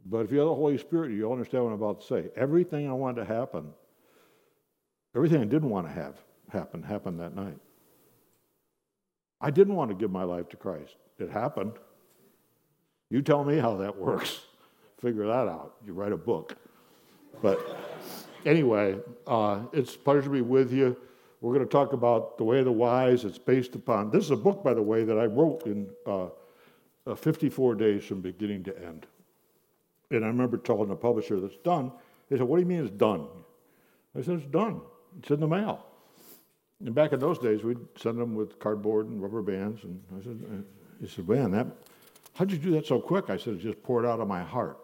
But 0.06 0.24
if 0.24 0.32
you 0.32 0.38
have 0.38 0.48
the 0.48 0.54
Holy 0.54 0.78
Spirit, 0.78 1.12
you'll 1.12 1.32
understand 1.32 1.64
what 1.64 1.70
I'm 1.70 1.82
about 1.82 2.00
to 2.00 2.06
say. 2.06 2.30
Everything 2.36 2.88
I 2.88 2.92
wanted 2.92 3.26
to 3.26 3.26
happen, 3.26 3.70
everything 5.14 5.40
I 5.40 5.44
didn't 5.44 5.70
want 5.70 5.86
to 5.86 5.92
have 5.92 6.16
happen, 6.50 6.82
happened 6.82 7.20
that 7.20 7.34
night. 7.34 7.58
I 9.40 9.50
didn't 9.50 9.74
want 9.74 9.90
to 9.90 9.94
give 9.94 10.10
my 10.10 10.24
life 10.24 10.48
to 10.50 10.56
Christ. 10.56 10.96
It 11.18 11.30
happened. 11.30 11.72
You 13.10 13.20
tell 13.20 13.44
me 13.44 13.58
how 13.58 13.76
that 13.76 13.96
works. 13.96 14.40
Figure 15.00 15.26
that 15.26 15.48
out. 15.48 15.74
You 15.86 15.92
write 15.92 16.12
a 16.12 16.16
book. 16.16 16.56
But 17.42 17.58
anyway, 18.44 18.98
uh, 19.26 19.60
it's 19.72 19.94
a 19.94 19.98
pleasure 19.98 20.22
to 20.22 20.30
be 20.30 20.40
with 20.40 20.72
you. 20.72 20.96
We're 21.40 21.52
going 21.52 21.66
to 21.66 21.70
talk 21.70 21.92
about 21.92 22.38
the 22.38 22.44
way 22.44 22.60
of 22.60 22.64
the 22.64 22.72
wise. 22.72 23.24
It's 23.24 23.38
based 23.38 23.74
upon 23.74 24.10
this 24.10 24.24
is 24.24 24.30
a 24.30 24.36
book, 24.36 24.64
by 24.64 24.72
the 24.72 24.82
way, 24.82 25.04
that 25.04 25.18
I 25.18 25.26
wrote 25.26 25.66
in 25.66 25.90
uh, 26.06 26.28
uh, 27.06 27.14
54 27.14 27.74
days 27.74 28.04
from 28.04 28.20
beginning 28.20 28.64
to 28.64 28.82
end. 28.82 29.06
And 30.10 30.24
I 30.24 30.28
remember 30.28 30.56
telling 30.56 30.88
the 30.88 30.96
publisher 30.96 31.40
that's 31.40 31.56
done. 31.58 31.92
They 32.30 32.38
said, 32.38 32.46
"What 32.46 32.56
do 32.56 32.62
you 32.62 32.68
mean 32.68 32.80
it's 32.80 32.90
done?" 32.90 33.26
I 34.16 34.22
said, 34.22 34.36
"It's 34.36 34.46
done. 34.46 34.80
It's 35.18 35.30
in 35.30 35.40
the 35.40 35.46
mail." 35.46 35.84
And 36.84 36.94
back 36.94 37.12
in 37.12 37.20
those 37.20 37.38
days, 37.38 37.62
we'd 37.62 37.78
send 37.96 38.18
them 38.18 38.34
with 38.34 38.58
cardboard 38.58 39.08
and 39.08 39.22
rubber 39.22 39.42
bands. 39.42 39.84
And 39.84 40.02
I 40.16 40.22
said, 40.22 40.44
uh, 40.50 40.62
"He 41.00 41.08
said, 41.08 41.28
man, 41.28 41.50
that 41.50 41.66
how'd 42.34 42.50
you 42.50 42.58
do 42.58 42.70
that 42.72 42.86
so 42.86 43.00
quick?" 43.00 43.28
I 43.28 43.36
said, 43.36 43.54
"It 43.54 43.60
just 43.60 43.82
poured 43.82 44.06
out 44.06 44.20
of 44.20 44.28
my 44.28 44.42
heart." 44.42 44.78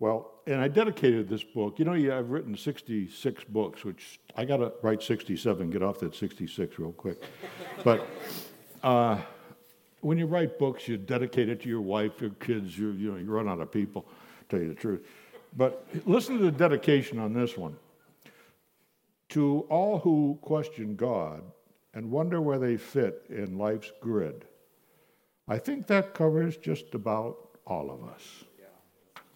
Well, 0.00 0.32
and 0.46 0.60
I 0.60 0.68
dedicated 0.68 1.28
this 1.28 1.44
book. 1.44 1.78
You 1.78 1.84
know, 1.84 1.94
yeah, 1.94 2.18
I've 2.18 2.30
written 2.30 2.56
66 2.56 3.44
books, 3.44 3.84
which 3.84 4.20
I 4.36 4.44
got 4.44 4.58
to 4.58 4.72
write 4.82 5.02
67, 5.02 5.70
get 5.70 5.82
off 5.82 6.00
that 6.00 6.14
66 6.14 6.78
real 6.78 6.92
quick. 6.92 7.22
but 7.84 8.06
uh, 8.82 9.18
when 10.00 10.18
you 10.18 10.26
write 10.26 10.58
books, 10.58 10.86
you 10.88 10.96
dedicate 10.96 11.48
it 11.48 11.62
to 11.62 11.68
your 11.68 11.80
wife, 11.80 12.20
your 12.20 12.30
kids, 12.30 12.78
you, 12.78 12.90
you, 12.92 13.12
know, 13.12 13.18
you 13.18 13.24
run 13.26 13.48
out 13.48 13.60
of 13.60 13.72
people, 13.72 14.04
tell 14.48 14.60
you 14.60 14.68
the 14.68 14.74
truth. 14.74 15.06
But 15.56 15.86
listen 16.04 16.38
to 16.38 16.44
the 16.44 16.52
dedication 16.52 17.18
on 17.18 17.32
this 17.32 17.56
one. 17.56 17.76
To 19.30 19.60
all 19.70 19.98
who 19.98 20.38
question 20.42 20.96
God 20.96 21.42
and 21.94 22.10
wonder 22.10 22.40
where 22.40 22.58
they 22.58 22.76
fit 22.76 23.24
in 23.30 23.56
life's 23.56 23.92
grid, 24.00 24.44
I 25.48 25.58
think 25.58 25.86
that 25.86 26.14
covers 26.14 26.56
just 26.56 26.94
about 26.94 27.36
all 27.66 27.90
of 27.90 28.02
us. 28.08 28.44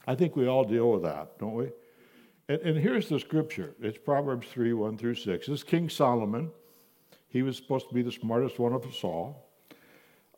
I 0.09 0.15
think 0.15 0.37
we 0.37 0.49
all 0.49 0.65
deal 0.65 0.91
with 0.91 1.03
that, 1.03 1.39
don't 1.39 1.53
we? 1.53 1.69
And, 2.49 2.63
and, 2.63 2.79
here's 2.79 3.11
the 3.11 3.21
scripture 3.21 3.75
it's 3.79 3.99
Proverbs 3.99 4.49
3 4.49 4.73
1 4.73 4.97
through 4.97 5.17
6. 5.17 5.47
This 5.47 5.59
is 5.59 5.63
King 5.63 5.91
Solomon. 5.91 6.51
He 7.29 7.43
was 7.43 7.59
supposed 7.59 7.89
to 7.91 7.95
be 7.95 8.01
the 8.01 8.11
smartest 8.11 8.59
one 8.59 8.73
of 8.73 8.87
us 8.87 9.05
all. 9.05 9.51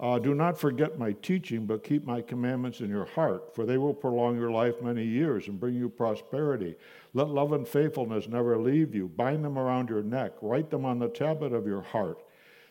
Uh, 0.00 0.18
Do 0.18 0.34
not 0.34 0.58
forget 0.58 0.98
my 0.98 1.12
teaching, 1.12 1.66
but 1.66 1.84
keep 1.84 2.04
my 2.04 2.20
commandments 2.20 2.80
in 2.80 2.88
your 2.88 3.04
heart, 3.04 3.54
for 3.54 3.64
they 3.64 3.78
will 3.78 3.94
prolong 3.94 4.36
your 4.36 4.50
life 4.50 4.82
many 4.82 5.04
years 5.04 5.46
and 5.46 5.60
bring 5.60 5.76
you 5.76 5.88
prosperity. 5.88 6.74
Let 7.14 7.28
love 7.28 7.52
and 7.52 7.68
faithfulness 7.68 8.26
never 8.26 8.58
leave 8.58 8.92
you. 8.92 9.06
Bind 9.06 9.44
them 9.44 9.56
around 9.56 9.88
your 9.88 10.02
neck, 10.02 10.32
write 10.42 10.70
them 10.70 10.84
on 10.84 10.98
the 10.98 11.08
tablet 11.08 11.52
of 11.52 11.68
your 11.68 11.82
heart. 11.82 12.24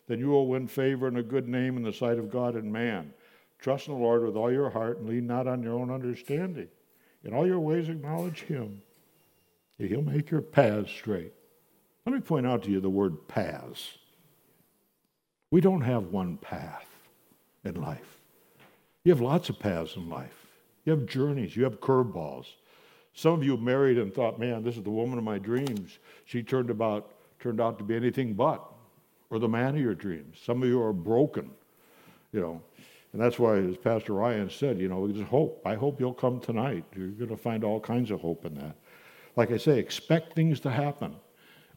Then 0.08 0.20
you 0.20 0.28
will 0.28 0.48
win 0.48 0.68
favor 0.68 1.08
and 1.08 1.18
a 1.18 1.24
good 1.24 1.48
name 1.48 1.78
in 1.78 1.84
the 1.84 1.94
sight 1.94 2.20
of 2.20 2.30
God 2.30 2.56
and 2.56 2.74
man. 2.74 3.14
Trust 3.58 3.88
in 3.88 3.94
the 3.94 4.00
Lord 4.02 4.26
with 4.26 4.36
all 4.36 4.52
your 4.52 4.70
heart 4.70 4.98
and 4.98 5.08
lean 5.08 5.28
not 5.28 5.48
on 5.48 5.64
your 5.64 5.76
own 5.76 5.92
understanding. 5.92 6.68
In 7.24 7.34
all 7.34 7.46
your 7.46 7.60
ways, 7.60 7.90
acknowledge 7.90 8.42
Him. 8.42 8.82
He'll 9.78 10.02
make 10.02 10.30
your 10.30 10.42
paths 10.42 10.92
straight. 10.92 11.34
Let 12.06 12.16
me 12.16 12.22
point 12.22 12.48
out 12.48 12.64
to 12.64 12.72
you 12.72 12.80
the 12.80 12.90
word 12.90 13.28
paths. 13.28 13.98
We 15.52 15.62
don't 15.62 15.82
have 15.82 16.08
one 16.08 16.38
path 16.38 16.88
in 17.64 17.76
life. 17.76 18.20
You 19.04 19.12
have 19.12 19.22
lots 19.22 19.50
of 19.50 19.60
paths 19.60 19.96
in 19.96 20.10
life. 20.10 20.46
You 20.86 20.92
have 20.92 21.06
journeys, 21.06 21.56
you 21.56 21.64
have 21.64 21.80
curveballs. 21.80 22.46
Some 23.14 23.34
of 23.34 23.44
you 23.44 23.58
married 23.58 23.98
and 23.98 24.14
thought, 24.14 24.40
man, 24.40 24.64
this 24.64 24.78
is 24.78 24.84
the 24.84 24.90
woman 24.90 25.18
of 25.18 25.24
my 25.24 25.40
dreams. 25.40 26.00
She 26.26 26.44
turned 26.44 26.70
about 26.70 27.12
turned 27.40 27.62
out 27.62 27.78
to 27.78 27.84
be 27.84 27.96
anything 27.96 28.34
but, 28.34 28.64
or 29.30 29.40
the 29.40 29.48
man 29.48 29.76
of 29.76 29.82
your 29.82 29.96
dreams. 29.96 30.38
Some 30.44 30.62
of 30.62 30.68
you 30.68 30.82
are 30.82 30.94
broken, 30.94 31.52
you 32.34 32.42
know. 32.42 32.62
And 33.12 33.22
that's 33.22 33.40
why, 33.40 33.58
as 33.58 33.78
Pastor 33.78 34.14
Ryan 34.14 34.50
said, 34.50 34.80
you 34.80 34.88
know, 34.88 35.08
there's 35.08 35.28
hope. 35.28 35.62
I 35.66 35.76
hope 35.76 36.00
you'll 36.00 36.14
come 36.14 36.40
tonight. 36.40 36.86
You're 36.96 37.08
going 37.08 37.30
to 37.30 37.38
find 37.38 37.64
all 37.64 37.80
kinds 37.80 38.12
of 38.12 38.22
hope 38.22 38.46
in 38.46 38.54
that. 38.56 38.76
Like 39.36 39.52
I 39.52 39.58
say, 39.58 39.80
expect 39.80 40.34
things 40.34 40.60
to 40.62 40.70
happen. 40.70 41.16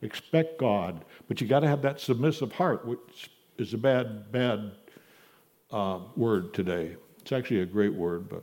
Expect 0.03 0.59
God. 0.59 1.05
But 1.29 1.41
you 1.41 1.47
got 1.47 1.61
to 1.61 1.69
have 1.69 1.81
that 1.83 2.01
submissive 2.01 2.53
heart, 2.53 2.87
which 2.87 3.31
is 3.57 3.73
a 3.73 3.79
bad, 3.79 4.31
bad 4.31 4.73
uh, 5.71 6.01
word 6.17 6.53
today. 6.53 6.97
It's 7.21 7.33
actually 7.33 7.61
a 7.61 7.67
great 7.67 7.95
word, 7.95 8.29
but 8.29 8.43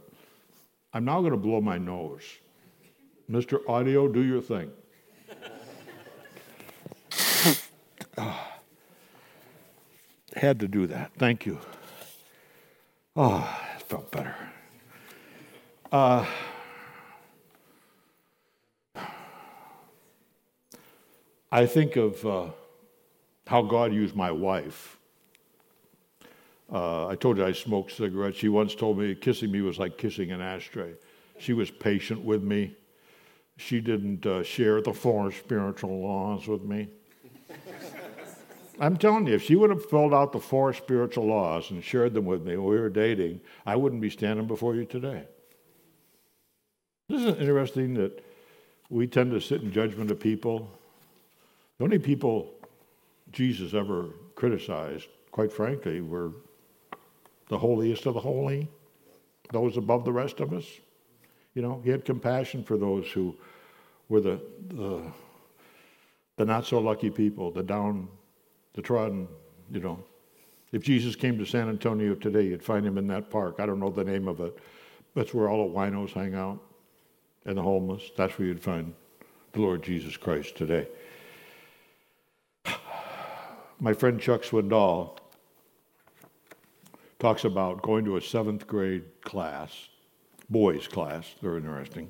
I'm 0.94 1.06
now 1.06 1.20
going 1.20 1.32
to 1.32 1.38
blow 1.38 1.62
my 1.62 1.78
nose. 1.78 2.24
Mr. 3.30 3.60
Audio, 3.70 4.08
do 4.08 4.24
your 4.24 4.42
thing. 4.42 4.72
Had 10.36 10.60
to 10.62 10.68
do 10.68 10.88
that. 10.88 11.12
Thank 11.18 11.46
you. 11.46 11.60
Oh, 13.16 13.62
it 13.76 13.82
felt 13.84 14.12
better. 14.12 14.36
Uh, 15.92 16.26
I 21.52 21.66
think 21.66 21.96
of 21.96 22.24
uh, 22.26 22.48
how 23.48 23.64
God 23.64 23.92
used 23.94 24.16
my 24.16 24.32
wife. 24.32 24.98
Uh, 26.72 27.08
I 27.08 27.16
told 27.16 27.38
you 27.38 27.46
I 27.46 27.52
smoked 27.52 27.92
cigarettes. 27.92 28.38
She 28.38 28.50
once 28.50 28.76
told 28.76 29.00
me 29.00 29.16
kissing 29.16 29.52
me 29.52 29.62
was 29.62 29.80
like 29.80 29.98
kissing 29.98 30.32
an 30.32 30.42
ashtray. 30.42 30.94
She 31.40 31.54
was 31.54 31.72
patient 31.72 32.24
with 32.24 32.44
me. 32.44 32.76
She 33.58 33.82
didn't 33.82 34.26
uh, 34.26 34.44
share 34.44 34.82
the 34.82 34.94
four 34.94 35.32
spiritual 35.32 36.02
laws 36.02 36.48
with 36.48 36.64
me. 36.64 36.90
I'm 38.80 38.96
telling 38.96 39.28
you, 39.28 39.36
if 39.36 39.44
she 39.44 39.56
would 39.56 39.70
have 39.70 39.86
filled 39.86 40.14
out 40.14 40.32
the 40.32 40.40
four 40.40 40.74
spiritual 40.74 41.26
laws 41.26 41.70
and 41.70 41.84
shared 41.84 42.14
them 42.14 42.26
with 42.26 42.44
me 42.44 42.56
when 42.56 42.70
we 42.70 42.80
were 42.80 42.90
dating, 42.90 43.42
I 43.66 43.76
wouldn't 43.76 44.02
be 44.02 44.10
standing 44.10 44.48
before 44.48 44.76
you 44.76 44.86
today. 44.86 45.26
Isn't 47.10 47.28
it 47.28 47.42
interesting 47.42 47.96
that 47.96 48.24
we 48.90 49.06
tend 49.06 49.32
to 49.32 49.42
sit 49.42 49.62
in 49.62 49.72
judgment 49.72 50.12
of 50.12 50.20
people? 50.20 50.72
The 51.78 51.84
only 51.84 52.00
people 52.00 52.54
Jesus 53.32 53.74
ever 53.74 54.12
criticized, 54.36 55.08
quite 55.32 55.52
frankly, 55.52 56.00
were 56.00 56.32
the 57.50 57.58
holiest 57.58 58.06
of 58.06 58.14
the 58.14 58.20
holy, 58.22 58.70
those 59.52 59.76
above 59.76 60.06
the 60.06 60.14
rest 60.14 60.40
of 60.40 60.54
us. 60.54 60.66
You 61.54 61.62
know, 61.64 61.82
he 61.84 61.90
had 61.90 62.06
compassion 62.06 62.64
for 62.64 62.78
those 62.78 63.12
who 63.12 63.36
were 64.08 64.22
the, 64.22 64.40
the, 64.68 65.02
the 66.38 66.46
not 66.46 66.66
so 66.66 66.80
lucky 66.80 67.10
people, 67.10 67.52
the 67.52 67.64
down 67.64 68.08
the 68.74 68.82
trodden, 68.82 69.28
you 69.72 69.80
know. 69.80 70.04
If 70.72 70.84
Jesus 70.84 71.16
came 71.16 71.38
to 71.38 71.46
San 71.46 71.68
Antonio 71.68 72.14
today, 72.14 72.44
you'd 72.44 72.64
find 72.64 72.86
him 72.86 72.98
in 72.98 73.08
that 73.08 73.30
park. 73.30 73.56
I 73.60 73.66
don't 73.66 73.80
know 73.80 73.90
the 73.90 74.04
name 74.04 74.28
of 74.28 74.40
it. 74.40 74.58
That's 75.16 75.34
where 75.34 75.50
all 75.50 75.68
the 75.68 75.74
winos 75.74 76.12
hang 76.12 76.36
out 76.36 76.60
and 77.46 77.58
the 77.58 77.62
homeless. 77.64 78.12
That's 78.16 78.38
where 78.38 78.48
you'd 78.48 78.62
find 78.62 78.94
the 79.54 79.62
Lord 79.62 79.82
Jesus 79.82 80.16
Christ 80.16 80.56
today. 80.56 80.88
My 83.80 83.94
friend 83.94 84.20
Chuck 84.20 84.44
Swindoll 84.44 85.18
talks 87.18 87.44
about 87.44 87.82
going 87.82 88.06
to 88.06 88.18
a 88.18 88.22
seventh 88.22 88.68
grade 88.68 89.04
class, 89.22 89.90
boys' 90.50 90.88
class. 90.88 91.34
They're 91.42 91.58
interesting. 91.58 92.10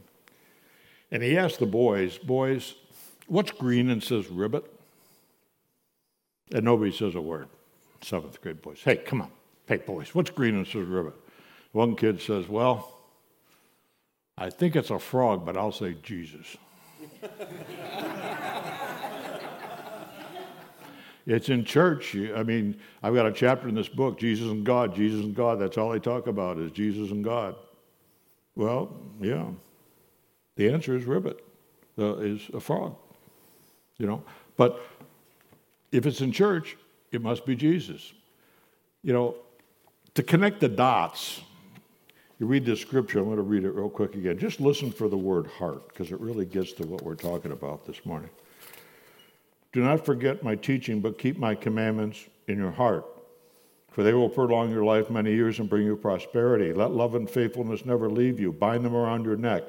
And 1.11 1.23
he 1.23 1.37
asked 1.37 1.59
the 1.59 1.65
boys, 1.65 2.17
Boys, 2.17 2.75
what's 3.27 3.51
green 3.51 3.89
and 3.89 4.03
says 4.03 4.27
ribbit? 4.27 4.65
And 6.53 6.65
nobody 6.65 6.91
says 6.91 7.15
a 7.15 7.21
word. 7.21 7.47
Seventh 8.01 8.41
grade 8.41 8.61
boys. 8.61 8.79
Hey, 8.83 8.97
come 8.97 9.21
on. 9.21 9.31
Hey, 9.67 9.77
boys, 9.77 10.15
what's 10.15 10.31
green 10.31 10.55
and 10.55 10.65
says 10.65 10.87
ribbit? 10.87 11.13
One 11.71 11.95
kid 11.95 12.21
says, 12.21 12.47
Well, 12.47 12.91
I 14.37 14.49
think 14.49 14.75
it's 14.75 14.89
a 14.89 14.99
frog, 14.99 15.45
but 15.45 15.57
I'll 15.57 15.71
say 15.71 15.95
Jesus. 16.01 16.57
It's 21.29 21.49
in 21.49 21.63
church. 21.63 22.15
I 22.15 22.41
mean, 22.41 22.79
I've 23.03 23.13
got 23.13 23.27
a 23.27 23.31
chapter 23.31 23.67
in 23.67 23.75
this 23.75 23.87
book, 23.87 24.19
Jesus 24.19 24.47
and 24.47 24.65
God, 24.65 24.95
Jesus 24.95 25.23
and 25.23 25.35
God. 25.35 25.59
That's 25.59 25.77
all 25.77 25.91
they 25.91 25.99
talk 25.99 26.25
about 26.25 26.57
is 26.57 26.71
Jesus 26.71 27.11
and 27.11 27.23
God. 27.23 27.55
Well, 28.55 28.99
yeah. 29.21 29.45
The 30.55 30.69
answer 30.69 30.95
is 30.95 31.05
ribbit, 31.05 31.39
uh, 31.99 32.17
is 32.17 32.49
a 32.51 32.59
frog. 32.59 32.95
You 33.99 34.07
know, 34.07 34.23
but 34.57 34.81
if 35.91 36.05
it's 36.05 36.21
in 36.21 36.31
church, 36.31 36.77
it 37.11 37.21
must 37.21 37.45
be 37.45 37.55
Jesus. 37.55 38.13
You 39.03 39.13
know, 39.13 39.35
to 40.15 40.23
connect 40.23 40.59
the 40.59 40.69
dots, 40.69 41.41
you 42.39 42.45
read 42.45 42.65
this 42.65 42.79
scripture, 42.79 43.19
I'm 43.19 43.25
going 43.25 43.37
to 43.37 43.43
read 43.43 43.63
it 43.63 43.71
real 43.71 43.89
quick 43.89 44.15
again. 44.15 44.37
Just 44.37 44.59
listen 44.59 44.91
for 44.91 45.07
the 45.07 45.17
word 45.17 45.47
heart, 45.47 45.87
because 45.89 46.11
it 46.11 46.19
really 46.19 46.45
gets 46.45 46.73
to 46.73 46.85
what 46.85 47.03
we're 47.03 47.15
talking 47.15 47.51
about 47.51 47.85
this 47.85 48.05
morning. 48.05 48.29
Do 49.71 49.83
not 49.83 50.05
forget 50.05 50.43
my 50.43 50.55
teaching, 50.55 50.99
but 50.99 51.17
keep 51.17 51.37
my 51.37 51.53
commandments 51.53 52.25
in 52.47 52.57
your 52.57 52.71
heart, 52.71 53.05
for 53.91 54.03
they 54.03 54.13
will 54.13 54.29
prolong 54.29 54.71
your 54.71 54.83
life 54.83 55.09
many 55.09 55.33
years 55.33 55.59
and 55.59 55.69
bring 55.69 55.85
you 55.85 55.95
prosperity. 55.95 56.73
Let 56.73 56.91
love 56.91 57.15
and 57.15 57.29
faithfulness 57.29 57.85
never 57.85 58.09
leave 58.09 58.39
you. 58.39 58.51
Bind 58.51 58.83
them 58.83 58.95
around 58.95 59.25
your 59.25 59.37
neck, 59.37 59.63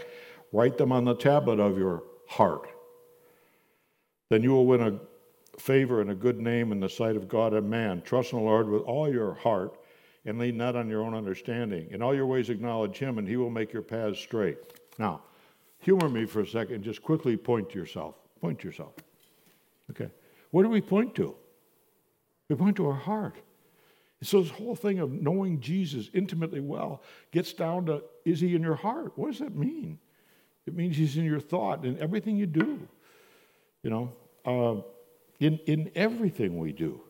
write 0.52 0.78
them 0.78 0.92
on 0.92 1.04
the 1.04 1.14
tablet 1.14 1.60
of 1.60 1.76
your 1.76 2.02
heart. 2.28 2.68
Then 4.30 4.42
you 4.42 4.52
will 4.52 4.66
win 4.66 4.80
a 4.80 5.00
favor 5.60 6.00
and 6.00 6.10
a 6.10 6.14
good 6.14 6.40
name 6.40 6.72
in 6.72 6.80
the 6.80 6.88
sight 6.88 7.16
of 7.16 7.28
God 7.28 7.54
and 7.54 7.68
man. 7.68 8.02
Trust 8.02 8.32
in 8.32 8.38
the 8.38 8.44
Lord 8.44 8.68
with 8.68 8.82
all 8.82 9.12
your 9.12 9.34
heart 9.34 9.78
and 10.24 10.38
lean 10.38 10.56
not 10.56 10.76
on 10.76 10.88
your 10.88 11.02
own 11.02 11.14
understanding. 11.14 11.88
In 11.90 12.02
all 12.02 12.14
your 12.14 12.26
ways 12.26 12.50
acknowledge 12.50 12.96
him, 12.98 13.18
and 13.18 13.26
he 13.26 13.36
will 13.36 13.50
make 13.50 13.72
your 13.72 13.82
paths 13.82 14.18
straight. 14.18 14.58
Now, 14.98 15.22
humor 15.78 16.08
me 16.08 16.26
for 16.26 16.40
a 16.40 16.46
second. 16.46 16.82
Just 16.82 17.02
quickly 17.02 17.36
point 17.36 17.70
to 17.70 17.78
yourself. 17.78 18.16
Point 18.40 18.58
to 18.60 18.68
yourself. 18.68 18.94
Okay. 19.90 20.10
What 20.50 20.62
do 20.62 20.68
we 20.68 20.80
point 20.80 21.14
to? 21.16 21.34
We 22.48 22.56
point 22.56 22.76
to 22.76 22.86
our 22.88 22.94
heart. 22.94 23.36
So 24.22 24.42
this 24.42 24.50
whole 24.50 24.76
thing 24.76 24.98
of 24.98 25.12
knowing 25.12 25.60
Jesus 25.60 26.10
intimately 26.12 26.60
well 26.60 27.02
gets 27.32 27.52
down 27.54 27.86
to 27.86 28.02
is 28.24 28.40
he 28.40 28.54
in 28.54 28.62
your 28.62 28.74
heart? 28.74 29.12
What 29.16 29.30
does 29.30 29.38
that 29.38 29.54
mean? 29.54 29.98
It 30.66 30.74
means 30.74 30.96
he's 30.96 31.16
in 31.16 31.24
your 31.24 31.40
thought 31.40 31.84
and 31.84 31.98
everything 31.98 32.36
you 32.36 32.46
do. 32.46 32.86
You 33.82 33.90
know, 33.90 34.12
uh, 34.44 34.82
in, 35.40 35.58
in 35.66 35.90
everything 35.94 36.58
we 36.58 36.72
do. 36.72 37.00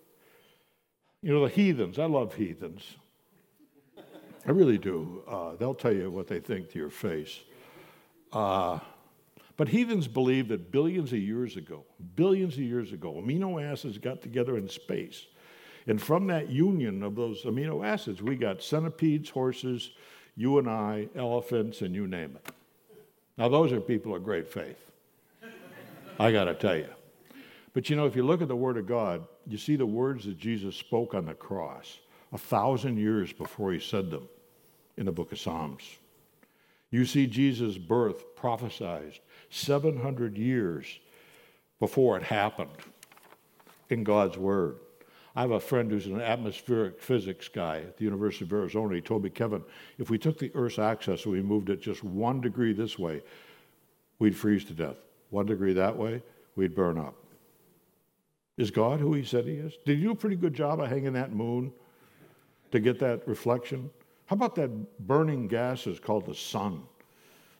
You 1.22 1.34
know, 1.34 1.42
the 1.46 1.50
heathens, 1.52 1.98
I 1.98 2.06
love 2.06 2.34
heathens. 2.34 2.96
I 4.46 4.52
really 4.52 4.78
do. 4.78 5.22
Uh, 5.28 5.56
they'll 5.56 5.74
tell 5.74 5.92
you 5.92 6.10
what 6.10 6.26
they 6.26 6.40
think 6.40 6.70
to 6.70 6.78
your 6.78 6.88
face. 6.88 7.40
Uh, 8.32 8.78
but 9.58 9.68
heathens 9.68 10.08
believe 10.08 10.48
that 10.48 10.72
billions 10.72 11.12
of 11.12 11.18
years 11.18 11.58
ago, 11.58 11.84
billions 12.16 12.54
of 12.54 12.60
years 12.60 12.92
ago, 12.92 13.20
amino 13.22 13.62
acids 13.62 13.98
got 13.98 14.22
together 14.22 14.56
in 14.56 14.66
space. 14.68 15.26
And 15.86 16.00
from 16.00 16.26
that 16.28 16.48
union 16.48 17.02
of 17.02 17.16
those 17.16 17.42
amino 17.42 17.84
acids, 17.84 18.22
we 18.22 18.36
got 18.36 18.62
centipedes, 18.62 19.28
horses, 19.28 19.90
you 20.36 20.58
and 20.58 20.70
I, 20.70 21.08
elephants, 21.14 21.82
and 21.82 21.94
you 21.94 22.06
name 22.06 22.38
it. 22.42 22.52
Now, 23.36 23.48
those 23.48 23.72
are 23.72 23.80
people 23.80 24.14
of 24.14 24.24
great 24.24 24.48
faith. 24.48 24.78
I 26.18 26.32
got 26.32 26.44
to 26.44 26.54
tell 26.54 26.76
you. 26.76 26.88
But 27.72 27.88
you 27.88 27.96
know, 27.96 28.06
if 28.06 28.16
you 28.16 28.24
look 28.24 28.42
at 28.42 28.48
the 28.48 28.56
Word 28.56 28.76
of 28.76 28.86
God, 28.86 29.24
you 29.46 29.56
see 29.56 29.76
the 29.76 29.86
words 29.86 30.24
that 30.24 30.38
Jesus 30.38 30.76
spoke 30.76 31.14
on 31.14 31.26
the 31.26 31.34
cross 31.34 31.98
a 32.32 32.38
thousand 32.38 32.98
years 32.98 33.32
before 33.32 33.72
he 33.72 33.80
said 33.80 34.10
them 34.10 34.28
in 34.96 35.06
the 35.06 35.12
book 35.12 35.32
of 35.32 35.38
Psalms. 35.38 35.82
You 36.90 37.04
see 37.04 37.26
Jesus' 37.26 37.78
birth 37.78 38.34
prophesied 38.34 39.20
700 39.50 40.36
years 40.36 40.98
before 41.78 42.16
it 42.16 42.22
happened 42.24 42.70
in 43.88 44.02
God's 44.02 44.36
Word. 44.36 44.76
I 45.36 45.42
have 45.42 45.52
a 45.52 45.60
friend 45.60 45.90
who's 45.90 46.06
an 46.06 46.20
atmospheric 46.20 47.00
physics 47.00 47.46
guy 47.46 47.78
at 47.78 47.96
the 47.96 48.04
University 48.04 48.44
of 48.44 48.52
Arizona. 48.52 48.96
He 48.96 49.00
told 49.00 49.22
me, 49.22 49.30
Kevin, 49.30 49.62
if 49.98 50.10
we 50.10 50.18
took 50.18 50.38
the 50.38 50.50
Earth's 50.54 50.80
axis 50.80 51.24
and 51.24 51.32
we 51.32 51.40
moved 51.40 51.70
it 51.70 51.80
just 51.80 52.02
one 52.02 52.40
degree 52.40 52.72
this 52.72 52.98
way, 52.98 53.22
we'd 54.18 54.36
freeze 54.36 54.64
to 54.64 54.72
death. 54.72 54.96
One 55.30 55.46
degree 55.46 55.72
that 55.74 55.96
way, 55.96 56.22
we'd 56.56 56.74
burn 56.74 56.98
up. 56.98 57.19
Is 58.60 58.70
God 58.70 59.00
who 59.00 59.14
he 59.14 59.24
said 59.24 59.46
he 59.46 59.54
is? 59.54 59.72
Did 59.86 59.98
you 60.00 60.08
do 60.08 60.10
a 60.10 60.14
pretty 60.14 60.36
good 60.36 60.52
job 60.52 60.80
of 60.80 60.88
hanging 60.90 61.14
that 61.14 61.32
moon 61.32 61.72
to 62.72 62.78
get 62.78 62.98
that 62.98 63.26
reflection? 63.26 63.88
How 64.26 64.36
about 64.36 64.54
that 64.56 64.98
burning 65.06 65.48
gas 65.48 65.86
is 65.86 65.98
called 65.98 66.26
the 66.26 66.34
sun 66.34 66.82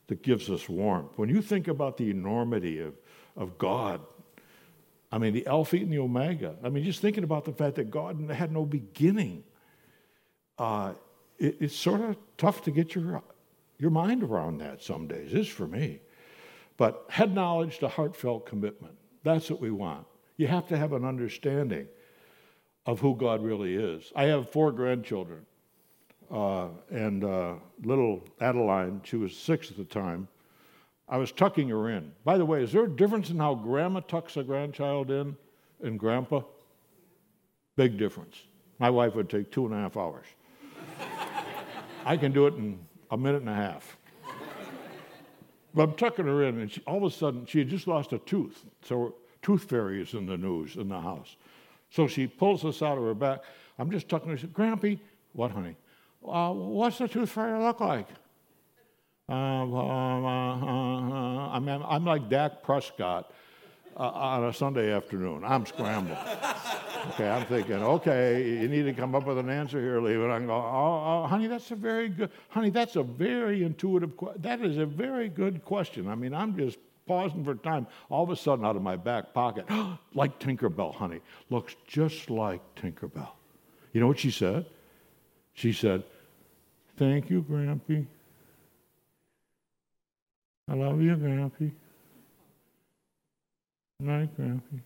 that 0.09 0.23
gives 0.23 0.51
us 0.51 0.69
warmth? 0.69 1.13
When 1.17 1.31
you 1.31 1.41
think 1.41 1.69
about 1.69 1.97
the 1.97 2.11
enormity 2.11 2.81
of, 2.81 2.93
of 3.35 3.57
God, 3.57 4.03
I 5.11 5.17
mean, 5.17 5.33
the 5.33 5.47
Alpha 5.47 5.77
and 5.77 5.91
the 5.91 6.01
Omega, 6.01 6.57
I 6.63 6.69
mean, 6.69 6.85
just 6.85 7.01
thinking 7.01 7.25
about 7.25 7.47
the 7.47 7.53
fact 7.55 7.77
that 7.77 7.91
God 7.91 8.31
had 8.31 8.53
no 8.53 8.67
beginning, 8.67 9.43
uh, 10.59 10.93
it, 11.39 11.57
it's 11.61 11.77
sort 11.77 12.03
of 12.03 12.19
tough 12.37 12.63
to 12.65 12.71
get 12.71 12.95
your, 12.95 13.23
your 13.79 13.91
mind 13.91 14.23
around 14.23 14.59
that 14.59 14.83
some 14.83 15.07
days. 15.09 15.33
It 15.33 15.39
is 15.39 15.49
for 15.49 15.67
me. 15.67 16.01
But 16.77 17.07
head 17.09 17.35
knowledge 17.35 17.79
to 17.79 17.89
heartfelt 17.89 18.45
commitment. 18.45 18.99
That's 19.25 19.49
what 19.49 19.63
we 19.63 19.71
want 19.71 20.07
you 20.41 20.47
have 20.47 20.67
to 20.67 20.77
have 20.77 20.95
an 20.95 21.05
understanding 21.05 21.87
of 22.87 22.99
who 22.99 23.15
God 23.15 23.43
really 23.43 23.75
is. 23.75 24.11
I 24.17 24.25
have 24.25 24.49
four 24.49 24.73
grandchildren, 24.73 25.45
uh, 26.31 26.69
and 26.89 27.23
uh, 27.23 27.57
little 27.85 28.25
Adeline, 28.41 29.03
she 29.05 29.17
was 29.17 29.37
six 29.37 29.71
at 29.71 29.77
the 29.77 29.85
time. 29.85 30.29
I 31.07 31.19
was 31.19 31.31
tucking 31.31 31.69
her 31.69 31.91
in. 31.91 32.13
By 32.25 32.39
the 32.39 32.47
way, 32.47 32.63
is 32.63 32.73
there 32.73 32.85
a 32.85 32.89
difference 32.89 33.29
in 33.29 33.39
how 33.39 33.55
grandma 33.55 34.01
tucks 34.01 34.39
a 34.39 34.43
grandchild 34.43 35.11
in 35.11 35.37
and 35.83 35.99
grandpa? 35.99 36.41
Big 37.77 37.99
difference. 37.99 38.41
My 38.79 38.89
wife 38.89 39.15
would 39.17 39.29
take 39.29 39.53
two 39.53 39.67
and 39.67 39.75
a 39.75 39.77
half 39.77 39.99
hours. 39.99 40.25
I 42.07 42.17
can 42.17 42.33
do 42.33 42.47
it 42.47 42.55
in 42.55 42.79
a 43.11 43.17
minute 43.19 43.43
and 43.43 43.51
a 43.51 43.55
half. 43.55 43.99
But 45.75 45.83
I'm 45.83 45.95
tucking 45.97 46.25
her 46.25 46.45
in, 46.45 46.61
and 46.61 46.73
she, 46.73 46.81
all 46.87 46.97
of 46.97 47.13
a 47.13 47.15
sudden, 47.15 47.45
she 47.45 47.59
had 47.59 47.69
just 47.69 47.87
lost 47.87 48.15
a 48.15 48.19
tooth. 48.19 48.65
So 48.83 49.17
tooth 49.43 49.65
fairy 49.65 50.03
is 50.03 50.15
in 50.15 50.27
the 50.27 50.37
news 50.37 50.77
in 50.77 50.89
the 50.89 51.01
house. 51.01 51.37
So 51.91 52.07
she 52.07 52.27
pulls 52.27 52.63
this 52.63 52.83
out 52.83 52.99
of 52.99 53.05
her 53.05 53.15
back. 53.15 53.41
I'm 53.79 53.91
just 53.91 54.09
talking 54.09 54.27
to 54.27 54.33
her. 54.33 54.37
She 54.37 54.43
said, 54.43 54.53
Grampy, 54.53 54.99
what, 55.33 55.51
honey? 55.51 55.77
Uh, 56.27 56.53
what's 56.53 56.99
the 56.99 57.09
tooth 57.09 57.31
fairy 57.31 57.59
look 57.59 57.81
like? 57.81 58.09
Uh, 59.29 59.33
uh, 59.33 60.57
uh, 60.67 61.51
I'm, 61.53 61.69
I'm 61.69 62.05
like 62.05 62.29
Dak 62.29 62.63
Prescott 62.63 63.33
uh, 63.97 64.03
on 64.03 64.45
a 64.45 64.53
Sunday 64.53 64.93
afternoon. 64.93 65.45
I'm 65.45 65.65
scrambled. 65.67 66.19
okay, 67.11 67.29
I'm 67.29 67.47
thinking, 67.47 67.77
okay, 67.77 68.61
you 68.61 68.69
need 68.69 68.83
to 68.83 68.93
come 68.93 69.15
up 69.15 69.27
with 69.27 69.39
an 69.39 69.49
answer 69.49 69.81
here, 69.81 70.01
Lee. 70.01 70.15
And 70.15 70.33
I 70.33 70.41
go, 70.41 70.53
oh, 70.53 71.23
oh, 71.25 71.27
honey, 71.29 71.47
that's 71.47 71.71
a 71.71 71.77
very 71.77 72.09
good, 72.09 72.31
honey, 72.49 72.71
that's 72.71 72.97
a 72.97 73.03
very 73.03 73.63
intuitive, 73.63 74.13
that 74.37 74.61
is 74.63 74.79
a 74.79 74.87
very 74.87 75.29
good 75.29 75.65
question. 75.65 76.09
I 76.09 76.15
mean, 76.17 76.35
I'm 76.35 76.57
just 76.57 76.79
pausing 77.11 77.43
for 77.43 77.57
time. 77.57 77.89
All 78.09 78.23
of 78.23 78.31
a 78.31 78.37
sudden, 78.37 78.65
out 78.65 78.77
of 78.77 78.83
my 78.83 78.95
back 78.95 79.35
pocket, 79.35 79.67
like 80.15 80.39
Tinkerbell, 80.39 80.95
honey, 80.95 81.21
looks 81.51 81.75
just 81.85 82.31
like 82.31 82.61
Tinkerbell. 82.77 83.33
You 83.93 84.01
know 84.01 84.07
what 84.07 84.21
she 84.21 84.31
said? 84.31 84.67
She 85.53 85.73
said, 85.73 86.05
Thank 86.97 87.29
you, 87.29 87.43
Grampy. 87.43 88.07
I 90.69 90.75
love 90.75 91.03
you, 91.03 91.17
Grampy. 91.17 91.73
Night, 93.99 94.31
Grampy. 94.39 94.81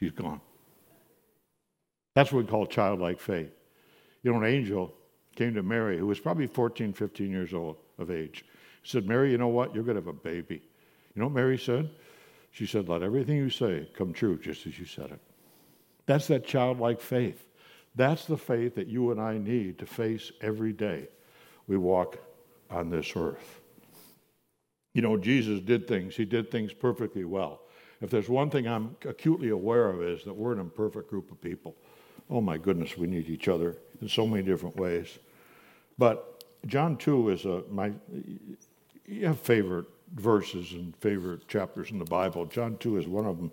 She's 0.00 0.12
gone. 0.12 0.40
That's 2.14 2.32
what 2.32 2.46
we 2.46 2.50
call 2.50 2.64
childlike 2.64 3.20
faith. 3.20 3.50
You 4.22 4.32
know, 4.32 4.38
an 4.38 4.44
angel 4.44 4.94
came 5.36 5.52
to 5.54 5.62
Mary, 5.62 5.98
who 5.98 6.06
was 6.06 6.20
probably 6.20 6.46
14, 6.46 6.94
15 6.94 7.30
years 7.30 7.52
old 7.52 7.76
of 7.98 8.10
age. 8.10 8.46
He 8.82 8.88
said, 8.88 9.06
Mary, 9.06 9.30
you 9.30 9.36
know 9.36 9.48
what? 9.48 9.74
You're 9.74 9.84
going 9.84 9.96
to 9.96 10.00
have 10.00 10.08
a 10.08 10.12
baby. 10.14 10.62
You 11.18 11.22
know 11.22 11.30
what 11.30 11.34
Mary 11.34 11.58
said? 11.58 11.90
She 12.52 12.64
said, 12.64 12.88
Let 12.88 13.02
everything 13.02 13.38
you 13.38 13.50
say 13.50 13.88
come 13.92 14.12
true 14.12 14.38
just 14.38 14.68
as 14.68 14.78
you 14.78 14.84
said 14.84 15.06
it. 15.06 15.18
That's 16.06 16.28
that 16.28 16.46
childlike 16.46 17.00
faith. 17.00 17.44
That's 17.96 18.24
the 18.26 18.36
faith 18.36 18.76
that 18.76 18.86
you 18.86 19.10
and 19.10 19.20
I 19.20 19.36
need 19.36 19.80
to 19.80 19.86
face 19.86 20.30
every 20.40 20.72
day 20.72 21.08
we 21.66 21.76
walk 21.76 22.18
on 22.70 22.88
this 22.88 23.14
earth. 23.16 23.60
You 24.94 25.02
know, 25.02 25.16
Jesus 25.16 25.58
did 25.58 25.88
things, 25.88 26.14
he 26.14 26.24
did 26.24 26.52
things 26.52 26.72
perfectly 26.72 27.24
well. 27.24 27.62
If 28.00 28.10
there's 28.10 28.28
one 28.28 28.48
thing 28.48 28.68
I'm 28.68 28.94
acutely 29.04 29.48
aware 29.48 29.90
of 29.90 30.00
is 30.00 30.22
that 30.22 30.34
we're 30.34 30.52
an 30.52 30.60
imperfect 30.60 31.10
group 31.10 31.32
of 31.32 31.40
people. 31.40 31.74
Oh 32.30 32.40
my 32.40 32.58
goodness, 32.58 32.96
we 32.96 33.08
need 33.08 33.28
each 33.28 33.48
other 33.48 33.76
in 34.00 34.08
so 34.08 34.24
many 34.24 34.44
different 34.44 34.76
ways. 34.76 35.18
But 35.98 36.44
John 36.66 36.96
2 36.96 37.30
is 37.30 37.44
a 37.44 37.64
my 37.68 37.90
you 39.04 39.26
have 39.26 39.40
favorite 39.40 39.86
verses 40.14 40.72
and 40.72 40.96
favorite 40.96 41.46
chapters 41.48 41.90
in 41.90 41.98
the 41.98 42.04
Bible. 42.04 42.46
John 42.46 42.76
2 42.78 42.98
is 42.98 43.06
one 43.06 43.26
of 43.26 43.36
them. 43.36 43.52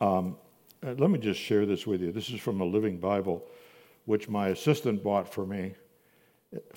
Um, 0.00 0.36
uh, 0.84 0.94
let 0.98 1.10
me 1.10 1.18
just 1.18 1.40
share 1.40 1.66
this 1.66 1.86
with 1.86 2.00
you. 2.00 2.12
This 2.12 2.30
is 2.30 2.40
from 2.40 2.60
a 2.60 2.64
Living 2.64 2.98
Bible, 2.98 3.44
which 4.06 4.28
my 4.28 4.48
assistant 4.48 5.02
bought 5.02 5.32
for 5.32 5.46
me 5.46 5.74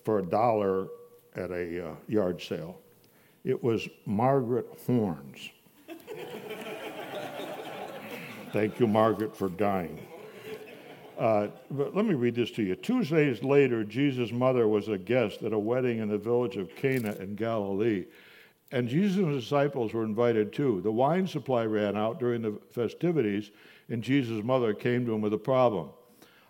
for 0.04 0.20
a 0.20 0.24
dollar 0.24 0.88
at 1.36 1.52
a 1.52 1.90
uh, 1.90 1.96
yard 2.08 2.42
sale. 2.42 2.80
It 3.44 3.62
was 3.64 3.88
Margaret 4.06 4.68
Horn's. 4.86 5.50
Thank 8.54 8.80
you, 8.80 8.88
Margaret, 8.88 9.36
for 9.36 9.50
dying. 9.50 10.00
Uh, 11.18 11.48
but 11.72 11.96
let 11.96 12.06
me 12.06 12.14
read 12.14 12.36
this 12.36 12.52
to 12.52 12.64
you. 12.64 12.76
Two 12.76 13.04
days 13.04 13.42
later, 13.44 13.84
Jesus' 13.84 14.32
mother 14.32 14.68
was 14.68 14.88
a 14.90 14.98
guest 14.98 15.44
at 15.44 15.54
a 15.54 15.60
wedding 15.60 16.00
in 16.00 16.10
the 16.10 16.18
village 16.18 16.58
of 16.58 16.76
Cana 16.76 17.14
in 17.20 17.36
Galilee. 17.36 18.06
And 18.72 18.90
Jesus' 18.90 19.44
disciples 19.44 19.94
were 19.94 20.04
invited 20.04 20.52
too. 20.52 20.82
The 20.82 20.92
wine 20.92 21.28
supply 21.28 21.66
ran 21.66 21.96
out 21.96 22.20
during 22.20 22.42
the 22.42 22.60
festivities, 22.72 23.52
and 23.90 24.04
Jesus' 24.04 24.44
mother 24.44 24.74
came 24.74 25.06
to 25.06 25.14
him 25.14 25.22
with 25.22 25.34
a 25.34 25.38
problem. 25.38 25.90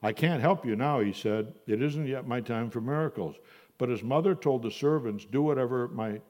I 0.01 0.13
can't 0.13 0.41
help 0.41 0.65
you 0.65 0.75
now, 0.75 0.99
he 0.99 1.13
said. 1.13 1.53
It 1.67 1.81
isn't 1.81 2.07
yet 2.07 2.27
my 2.27 2.39
time 2.39 2.69
for 2.69 2.81
miracles. 2.81 3.35
But 3.77 3.89
his 3.89 4.03
mother 4.03 4.35
told 4.35 4.63
the 4.63 4.71
servants, 4.71 5.25
Do 5.25 5.41
whatever, 5.41 5.87
my, 5.89 6.21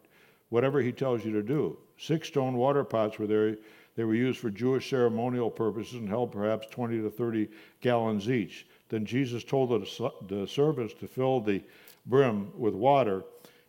whatever 0.50 0.82
he 0.82 0.92
tells 0.92 1.24
you 1.24 1.32
to 1.34 1.44
do. 1.44 1.78
Six 1.98 2.28
stone 2.28 2.56
water 2.56 2.84
pots 2.84 3.20
were 3.20 3.28
there 3.28 3.58
they 3.96 4.04
were 4.04 4.16
used 4.16 4.40
for 4.40 4.50
Jewish 4.50 4.90
ceremonial 4.90 5.50
purposes 5.50 5.96
and 5.96 6.10
held 6.10 6.32
perhaps 6.32 6.68
20 6.68 7.02
to 7.02 7.10
30 7.10 7.48
gallons 7.82 8.30
each. 8.30 8.68
Then 8.90 9.06
Jesus 9.06 9.44
told 9.44 9.70
the, 9.70 10.12
the 10.28 10.48
servants 10.48 10.94
to 10.96 11.08
fill 11.08 11.40
the 11.40 11.64
brim 12.06 12.52
with 12.58 12.74
water. 12.74 13.24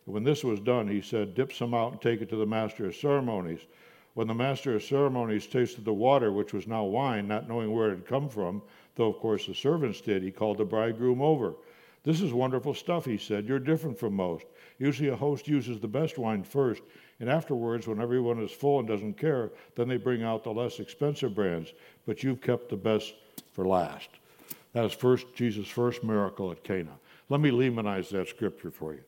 When 0.07 0.23
this 0.23 0.43
was 0.43 0.59
done, 0.59 0.87
he 0.87 1.01
said, 1.01 1.35
Dip 1.35 1.51
some 1.51 1.73
out 1.73 1.91
and 1.91 2.01
take 2.01 2.21
it 2.21 2.29
to 2.29 2.37
the 2.37 2.45
master 2.45 2.87
of 2.87 2.95
ceremonies. 2.95 3.59
When 4.13 4.27
the 4.27 4.33
master 4.33 4.73
of 4.73 4.83
ceremonies 4.83 5.45
tasted 5.45 5.85
the 5.85 5.93
water, 5.93 6.31
which 6.31 6.53
was 6.53 6.65
now 6.65 6.85
wine, 6.85 7.27
not 7.27 7.47
knowing 7.47 7.71
where 7.71 7.89
it 7.89 7.95
had 7.95 8.07
come 8.07 8.29
from, 8.29 8.61
though 8.95 9.09
of 9.09 9.19
course 9.19 9.45
the 9.45 9.53
servants 9.53 10.01
did, 10.01 10.23
he 10.23 10.31
called 10.31 10.57
the 10.57 10.65
bridegroom 10.65 11.21
over. 11.21 11.55
This 12.03 12.21
is 12.21 12.31
wonderful 12.31 12.73
stuff, 12.73 13.05
he 13.05 13.17
said. 13.17 13.45
You're 13.45 13.59
different 13.59 13.99
from 13.99 14.15
most. 14.15 14.45
Usually 14.79 15.09
a 15.09 15.15
host 15.15 15.47
uses 15.47 15.79
the 15.79 15.87
best 15.87 16.17
wine 16.17 16.43
first 16.43 16.81
and 17.19 17.29
afterwards, 17.29 17.87
when 17.87 17.99
everyone 17.99 18.39
is 18.41 18.51
full 18.51 18.79
and 18.79 18.87
doesn't 18.87 19.17
care, 19.17 19.51
then 19.75 19.87
they 19.87 19.97
bring 19.97 20.23
out 20.23 20.43
the 20.43 20.51
less 20.51 20.79
expensive 20.79 21.33
brands. 21.33 21.73
But 22.05 22.23
you've 22.23 22.41
kept 22.41 22.69
the 22.69 22.77
best 22.77 23.15
for 23.53 23.65
last. 23.65 24.09
That 24.73 24.85
is 24.85 24.93
first 24.93 25.33
Jesus' 25.33 25.67
first 25.67 26.03
miracle 26.03 26.51
at 26.51 26.63
Cana. 26.63 26.99
Let 27.29 27.41
me 27.41 27.49
Lemanize 27.49 28.09
that 28.09 28.27
scripture 28.27 28.71
for 28.71 28.93
you. 28.93 29.03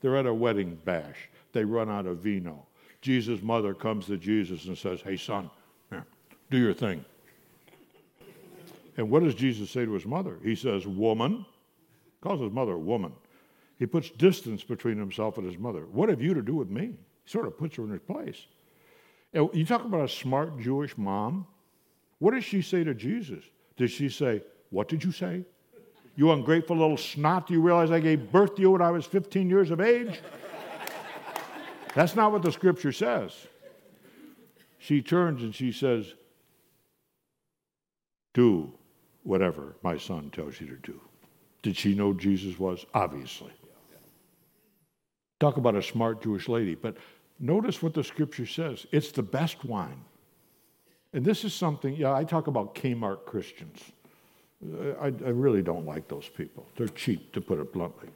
They're 0.00 0.16
at 0.16 0.26
a 0.26 0.34
wedding 0.34 0.78
bash. 0.84 1.28
They 1.52 1.64
run 1.64 1.90
out 1.90 2.06
of 2.06 2.18
vino. 2.18 2.66
Jesus' 3.00 3.42
mother 3.42 3.74
comes 3.74 4.06
to 4.06 4.16
Jesus 4.16 4.66
and 4.66 4.76
says, 4.76 5.00
Hey, 5.00 5.16
son, 5.16 5.50
here, 5.90 6.04
do 6.50 6.58
your 6.58 6.74
thing. 6.74 7.04
And 8.96 9.10
what 9.10 9.22
does 9.22 9.34
Jesus 9.34 9.70
say 9.70 9.84
to 9.84 9.92
his 9.92 10.06
mother? 10.06 10.38
He 10.42 10.56
says, 10.56 10.86
Woman, 10.86 11.46
calls 12.20 12.40
his 12.40 12.52
mother 12.52 12.72
a 12.72 12.78
woman. 12.78 13.12
He 13.78 13.86
puts 13.86 14.10
distance 14.10 14.64
between 14.64 14.98
himself 14.98 15.38
and 15.38 15.46
his 15.46 15.58
mother. 15.58 15.86
What 15.92 16.08
have 16.08 16.20
you 16.20 16.34
to 16.34 16.42
do 16.42 16.54
with 16.54 16.68
me? 16.68 16.94
He 17.24 17.30
sort 17.30 17.46
of 17.46 17.56
puts 17.56 17.76
her 17.76 17.84
in 17.84 17.90
her 17.90 17.98
place. 18.00 18.46
And 19.32 19.48
you 19.52 19.64
talk 19.64 19.84
about 19.84 20.04
a 20.04 20.08
smart 20.08 20.58
Jewish 20.58 20.98
mom. 20.98 21.46
What 22.18 22.34
does 22.34 22.44
she 22.44 22.60
say 22.60 22.82
to 22.82 22.94
Jesus? 22.94 23.44
Does 23.76 23.92
she 23.92 24.08
say, 24.08 24.42
What 24.70 24.88
did 24.88 25.04
you 25.04 25.12
say? 25.12 25.44
You 26.18 26.32
ungrateful 26.32 26.76
little 26.76 26.96
snot, 26.96 27.46
do 27.46 27.54
you 27.54 27.62
realize 27.62 27.90
I 27.90 28.00
gave 28.00 28.30
birth 28.30 28.56
to 28.56 28.60
you 28.60 28.72
when 28.72 28.82
I 28.82 28.90
was 28.90 29.06
15 29.06 29.48
years 29.48 29.70
of 29.70 29.80
age? 29.80 30.20
That's 31.94 32.14
not 32.14 32.32
what 32.32 32.42
the 32.42 32.52
scripture 32.52 32.92
says. 32.92 33.32
She 34.78 35.00
turns 35.00 35.42
and 35.42 35.54
she 35.54 35.72
says, 35.72 36.12
Do 38.34 38.74
whatever 39.22 39.76
my 39.82 39.96
son 39.96 40.30
tells 40.30 40.60
you 40.60 40.66
to 40.66 40.76
do. 40.76 41.00
Did 41.62 41.76
she 41.76 41.94
know 41.94 42.12
Jesus 42.12 42.58
was? 42.58 42.84
Obviously. 42.92 43.52
Talk 45.40 45.56
about 45.56 45.76
a 45.76 45.82
smart 45.82 46.20
Jewish 46.20 46.48
lady. 46.48 46.74
But 46.74 46.96
Notice 47.40 47.82
what 47.82 47.94
the 47.94 48.02
scripture 48.02 48.46
says 48.46 48.86
it's 48.90 49.12
the 49.12 49.22
best 49.22 49.64
wine. 49.64 50.04
And 51.12 51.24
this 51.24 51.44
is 51.44 51.54
something, 51.54 51.94
yeah, 51.94 52.12
I 52.12 52.24
talk 52.24 52.48
about 52.48 52.74
Kmart 52.74 53.24
Christians. 53.24 53.80
I, 55.00 55.06
I, 55.06 55.30
really 55.30 55.62
don't 55.62 55.86
like 55.86 56.08
those 56.08 56.28
people. 56.28 56.66
They're 56.76 56.88
cheap, 56.88 57.32
to 57.32 57.40
put 57.40 57.60
it 57.60 57.72
bluntly. 57.72 58.08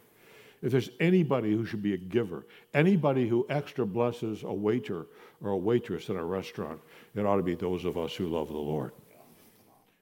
If 0.60 0.72
there's 0.72 0.90
anybody 0.98 1.52
who 1.52 1.64
should 1.64 1.82
be 1.82 1.94
a 1.94 1.98
giver, 1.98 2.46
anybody 2.74 3.28
who 3.28 3.46
extra 3.48 3.86
blesses 3.86 4.42
a 4.42 4.52
waiter 4.52 5.06
or 5.40 5.50
a 5.50 5.56
waitress 5.56 6.08
in 6.08 6.16
a 6.16 6.24
restaurant, 6.24 6.80
it 7.14 7.24
ought 7.24 7.36
to 7.36 7.42
be 7.42 7.54
those 7.54 7.84
of 7.84 7.96
us 7.96 8.14
who 8.14 8.26
love 8.26 8.48
the 8.48 8.56
Lord. 8.56 8.92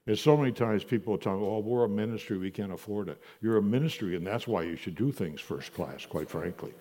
And 0.07 0.17
so 0.17 0.35
many 0.35 0.51
times 0.51 0.83
people 0.83 1.17
tell 1.17 1.37
me, 1.37 1.45
oh, 1.45 1.59
we're 1.59 1.83
a 1.83 1.89
ministry, 1.89 2.37
we 2.37 2.49
can't 2.49 2.71
afford 2.71 3.07
it. 3.09 3.21
You're 3.41 3.57
a 3.57 3.61
ministry, 3.61 4.15
and 4.15 4.25
that's 4.25 4.47
why 4.47 4.63
you 4.63 4.75
should 4.75 4.95
do 4.95 5.11
things 5.11 5.39
first 5.41 5.73
class, 5.73 6.05
quite 6.07 6.29
frankly, 6.29 6.73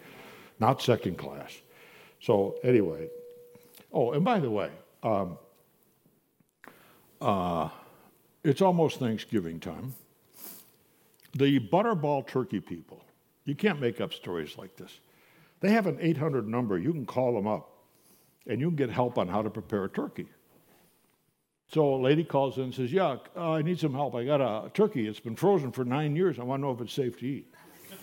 not 0.59 0.81
second 0.81 1.19
class. 1.19 1.61
So, 2.21 2.57
anyway, 2.63 3.09
oh, 3.93 4.13
and 4.13 4.25
by 4.25 4.41
the 4.41 4.51
way, 4.51 4.71
um, 5.03 5.39
uh, 7.21 7.69
it's 8.45 8.63
almost 8.63 8.99
Thanksgiving 8.99 9.61
time. 9.61 9.95
The 11.35 11.61
Butterball 11.61 12.27
turkey 12.27 12.61
people, 12.61 13.05
you 13.45 13.55
can't 13.55 13.81
make 13.81 14.01
up 14.01 14.13
stories 14.13 14.59
like 14.59 14.77
this. 14.77 15.01
They 15.61 15.71
have 15.73 15.87
an 15.87 15.99
800 16.01 16.49
number. 16.49 16.79
You 16.79 16.93
can 16.93 17.07
call 17.07 17.35
them 17.35 17.47
up 17.47 17.71
and 18.47 18.61
you 18.61 18.69
can 18.69 18.77
get 18.77 18.91
help 18.91 19.19
on 19.19 19.29
how 19.29 19.43
to 19.43 19.51
prepare 19.51 19.85
a 19.85 19.89
turkey. 19.89 20.27
So 21.73 21.95
a 21.95 22.01
lady 22.01 22.25
calls 22.25 22.57
in 22.57 22.65
and 22.65 22.75
says, 22.75 22.93
Yeah, 22.93 23.19
uh, 23.37 23.53
I 23.53 23.63
need 23.63 23.79
some 23.79 23.95
help. 23.95 24.15
I 24.15 24.25
got 24.25 24.41
a 24.41 24.71
turkey. 24.71 25.07
It's 25.07 25.21
been 25.21 25.37
frozen 25.37 25.71
for 25.71 25.85
nine 25.85 26.17
years. 26.17 26.39
I 26.39 26.43
want 26.43 26.61
to 26.61 26.67
know 26.67 26.73
if 26.73 26.81
it's 26.81 26.93
safe 26.93 27.19
to 27.21 27.27
eat. 27.27 27.55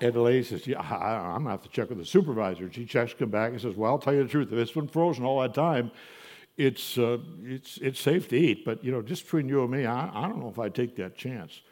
And 0.00 0.12
the 0.12 0.20
lady 0.20 0.42
says, 0.42 0.66
Yeah, 0.66 0.80
I, 0.80 1.36
am 1.36 1.44
going 1.44 1.44
to 1.44 1.50
have 1.50 1.62
to 1.62 1.68
check 1.68 1.88
with 1.88 1.98
the 1.98 2.04
supervisor. 2.04 2.72
She 2.72 2.84
checks, 2.84 3.14
come 3.16 3.30
back, 3.30 3.52
and 3.52 3.60
says, 3.60 3.76
Well, 3.76 3.92
I'll 3.92 3.98
tell 3.98 4.14
you 4.14 4.24
the 4.24 4.28
truth. 4.28 4.48
If 4.50 4.58
it's 4.58 4.72
been 4.72 4.88
frozen 4.88 5.24
all 5.24 5.40
that 5.42 5.54
time, 5.54 5.92
it's, 6.56 6.98
uh, 6.98 7.18
it's, 7.42 7.78
it's 7.78 8.00
safe 8.00 8.28
to 8.28 8.36
eat. 8.36 8.64
But, 8.64 8.84
you 8.84 8.92
know, 8.92 9.02
just 9.02 9.24
between 9.24 9.48
you 9.48 9.62
and 9.62 9.70
me, 9.70 9.86
I, 9.86 10.24
I 10.24 10.28
don't 10.28 10.40
know 10.40 10.48
if 10.48 10.58
I 10.58 10.68
take 10.68 10.96
that 10.96 11.16
chance. 11.16 11.62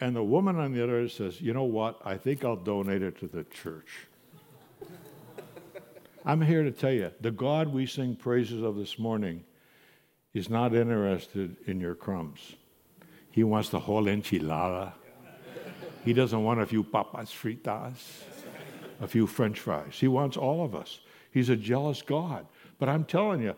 And 0.00 0.14
the 0.14 0.22
woman 0.22 0.56
on 0.56 0.72
the 0.72 0.82
other 0.82 1.08
says, 1.08 1.40
You 1.40 1.54
know 1.54 1.64
what? 1.64 2.00
I 2.04 2.16
think 2.16 2.44
I'll 2.44 2.56
donate 2.56 3.02
it 3.02 3.18
to 3.20 3.26
the 3.26 3.44
church. 3.44 4.06
I'm 6.24 6.40
here 6.40 6.62
to 6.62 6.72
tell 6.72 6.92
you 6.92 7.12
the 7.20 7.30
God 7.30 7.72
we 7.72 7.86
sing 7.86 8.16
praises 8.16 8.62
of 8.62 8.76
this 8.76 8.98
morning 8.98 9.44
is 10.32 10.50
not 10.50 10.74
interested 10.74 11.56
in 11.66 11.80
your 11.80 11.94
crumbs. 11.94 12.56
He 13.30 13.44
wants 13.44 13.68
the 13.68 13.80
whole 13.80 14.04
enchilada. 14.04 14.92
He 16.04 16.12
doesn't 16.12 16.42
want 16.42 16.60
a 16.60 16.66
few 16.66 16.84
papas 16.84 17.30
fritas, 17.30 18.22
a 19.00 19.06
few 19.06 19.26
french 19.26 19.58
fries. 19.58 19.94
He 19.94 20.08
wants 20.08 20.36
all 20.36 20.64
of 20.64 20.74
us. 20.74 21.00
He's 21.30 21.48
a 21.48 21.56
jealous 21.56 22.02
God. 22.02 22.46
But 22.78 22.88
I'm 22.88 23.04
telling 23.04 23.40
you, 23.40 23.54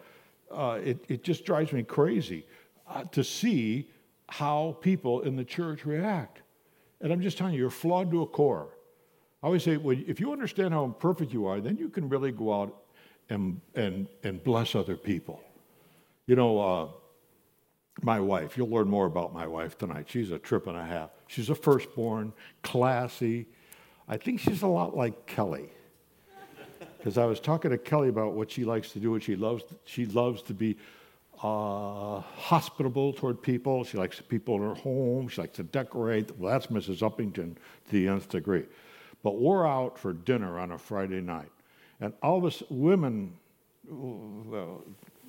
uh, 0.51 0.79
it, 0.83 1.05
it 1.09 1.23
just 1.25 1.45
drives 1.45 1.73
me 1.73 1.83
crazy 1.83 2.47
uh, 2.89 3.05
to 3.05 3.25
see 3.25 3.91
how 4.29 4.77
people 4.81 5.23
in 5.23 5.37
the 5.37 5.45
church 5.45 5.85
react. 5.85 6.43
And 7.01 7.13
I'm 7.13 7.21
just 7.21 7.39
telling 7.39 7.55
you, 7.55 7.61
you're 7.61 7.71
flawed 7.71 8.11
to 8.11 8.23
a 8.23 8.27
core. 8.27 8.69
I 9.43 9.47
always 9.47 9.63
say, 9.63 9.77
well, 9.77 9.97
if 10.07 10.19
you 10.19 10.33
understand 10.33 10.73
how 10.73 10.85
imperfect 10.85 11.33
you 11.33 11.47
are, 11.47 11.61
then 11.61 11.77
you 11.77 11.89
can 11.89 12.09
really 12.09 12.33
go 12.33 12.63
out 12.63 12.85
and, 13.29 13.61
and, 13.75 14.09
and 14.23 14.43
bless 14.43 14.75
other 14.75 14.97
people. 14.97 15.41
You 16.27 16.37
know, 16.37 16.59
uh, 16.59 16.89
my 18.03 18.21
wife, 18.21 18.57
you'll 18.57 18.71
learn 18.71 18.89
more 18.89 19.07
about 19.07 19.33
my 19.33 19.47
wife 19.47 19.79
tonight. 19.79 20.07
She's 20.09 20.31
a 20.31 20.39
trip 20.39 20.67
and 20.67 20.77
a 20.77 20.85
half. 20.85 21.11
She's 21.29 21.51
a 21.51 21.55
firstborn, 21.55 22.33
classy. 22.63 23.47
I 24.09 24.17
think 24.17 24.41
she's 24.41 24.63
a 24.63 24.67
lot 24.67 24.97
like 24.97 25.27
Kelly. 25.27 25.71
Because 26.97 27.19
I 27.19 27.25
was 27.25 27.41
talking 27.41 27.71
to 27.71 27.79
Kelly 27.79 28.09
about 28.09 28.33
what 28.33 28.51
she 28.51 28.65
likes 28.65 28.93
to 28.93 28.99
do, 28.99 29.15
and 29.15 29.23
she 29.23 29.37
loves, 29.37 29.65
she 29.85 30.07
loves 30.07 30.43
to 30.43 30.55
be 30.55 30.77
uh, 31.43 32.21
hospitable 32.21 33.13
toward 33.13 33.43
people. 33.43 33.85
She 33.85 33.99
likes 33.99 34.21
people 34.21 34.57
in 34.57 34.63
her 34.63 34.75
home. 34.75 35.29
She 35.29 35.41
likes 35.41 35.57
to 35.57 35.63
decorate. 35.63 36.37
Well, 36.39 36.53
that's 36.53 36.69
Mrs. 36.69 36.99
Uppington 36.99 37.55
to 37.55 37.91
the 37.91 38.09
nth 38.09 38.29
degree. 38.29 38.65
But 39.23 39.39
we're 39.39 39.67
out 39.67 39.99
for 39.99 40.13
dinner 40.13 40.59
on 40.59 40.73
a 40.73 40.79
Friday 40.79 41.21
night. 41.21 41.51
And 42.01 42.13
all 42.23 42.39
of 42.39 42.45
us 42.45 42.63
women, 42.71 43.35
well, 43.87 44.85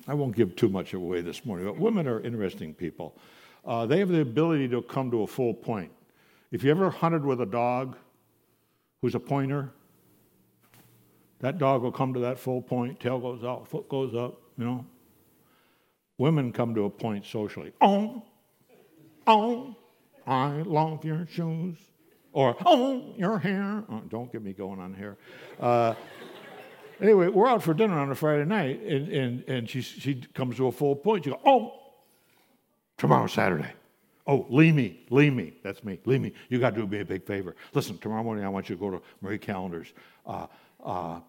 I 0.06 0.14
won't 0.14 0.34
give 0.34 0.56
too 0.56 0.68
much 0.68 0.94
away 0.94 1.20
this 1.20 1.44
morning, 1.44 1.66
but 1.66 1.78
women 1.78 2.06
are 2.06 2.20
interesting 2.20 2.74
people. 2.74 3.16
Uh, 3.64 3.84
they 3.86 3.98
have 3.98 4.08
the 4.08 4.20
ability 4.20 4.68
to 4.68 4.82
come 4.82 5.10
to 5.10 5.22
a 5.22 5.26
full 5.26 5.52
point. 5.52 5.90
If 6.50 6.64
you 6.64 6.70
ever 6.70 6.88
hunted 6.88 7.24
with 7.24 7.42
a 7.42 7.46
dog 7.46 7.96
who's 9.02 9.14
a 9.14 9.20
pointer, 9.20 9.72
that 11.40 11.58
dog 11.58 11.82
will 11.82 11.92
come 11.92 12.14
to 12.14 12.20
that 12.20 12.38
full 12.38 12.62
point, 12.62 13.00
tail 13.00 13.18
goes 13.18 13.44
out, 13.44 13.68
foot 13.68 13.88
goes 13.88 14.14
up, 14.14 14.40
you 14.56 14.64
know. 14.64 14.86
Women 16.18 16.52
come 16.52 16.74
to 16.74 16.84
a 16.84 16.90
point 16.90 17.24
socially. 17.24 17.72
Oh, 17.80 18.22
oh, 19.26 19.76
I 20.26 20.62
love 20.62 21.04
your 21.04 21.26
shoes. 21.30 21.76
Or, 22.32 22.56
oh, 22.66 23.14
your 23.16 23.38
hair. 23.38 23.84
Oh, 23.88 24.02
don't 24.08 24.30
get 24.30 24.42
me 24.42 24.52
going 24.52 24.80
on 24.80 24.94
hair. 24.94 25.16
Uh, 25.58 25.94
anyway, 27.00 27.28
we're 27.28 27.46
out 27.46 27.62
for 27.62 27.72
dinner 27.72 27.98
on 27.98 28.10
a 28.10 28.14
Friday 28.14 28.44
night, 28.44 28.80
and, 28.82 29.08
and, 29.08 29.48
and 29.48 29.70
she, 29.70 29.80
she 29.80 30.22
comes 30.34 30.56
to 30.56 30.66
a 30.66 30.72
full 30.72 30.94
point. 30.96 31.24
She 31.24 31.30
goes, 31.30 31.40
oh, 31.44 31.72
tomorrow's 32.96 33.32
Saturday. 33.32 33.70
Oh, 34.26 34.44
leave 34.50 34.74
me, 34.74 35.06
leave 35.08 35.32
me. 35.32 35.54
That's 35.62 35.82
me. 35.82 36.00
Leave 36.04 36.20
me. 36.20 36.34
You 36.50 36.58
got 36.58 36.74
to 36.74 36.82
do 36.82 36.86
me 36.86 37.00
a 37.00 37.04
big 37.04 37.24
favor. 37.24 37.56
Listen, 37.72 37.96
tomorrow 37.96 38.22
morning 38.22 38.44
I 38.44 38.48
want 38.48 38.68
you 38.68 38.76
to 38.76 38.80
go 38.80 38.90
to 38.90 39.00
Marie 39.22 39.38
Callender's 39.38 39.94
uh, 40.26 40.46
uh, 40.84 41.20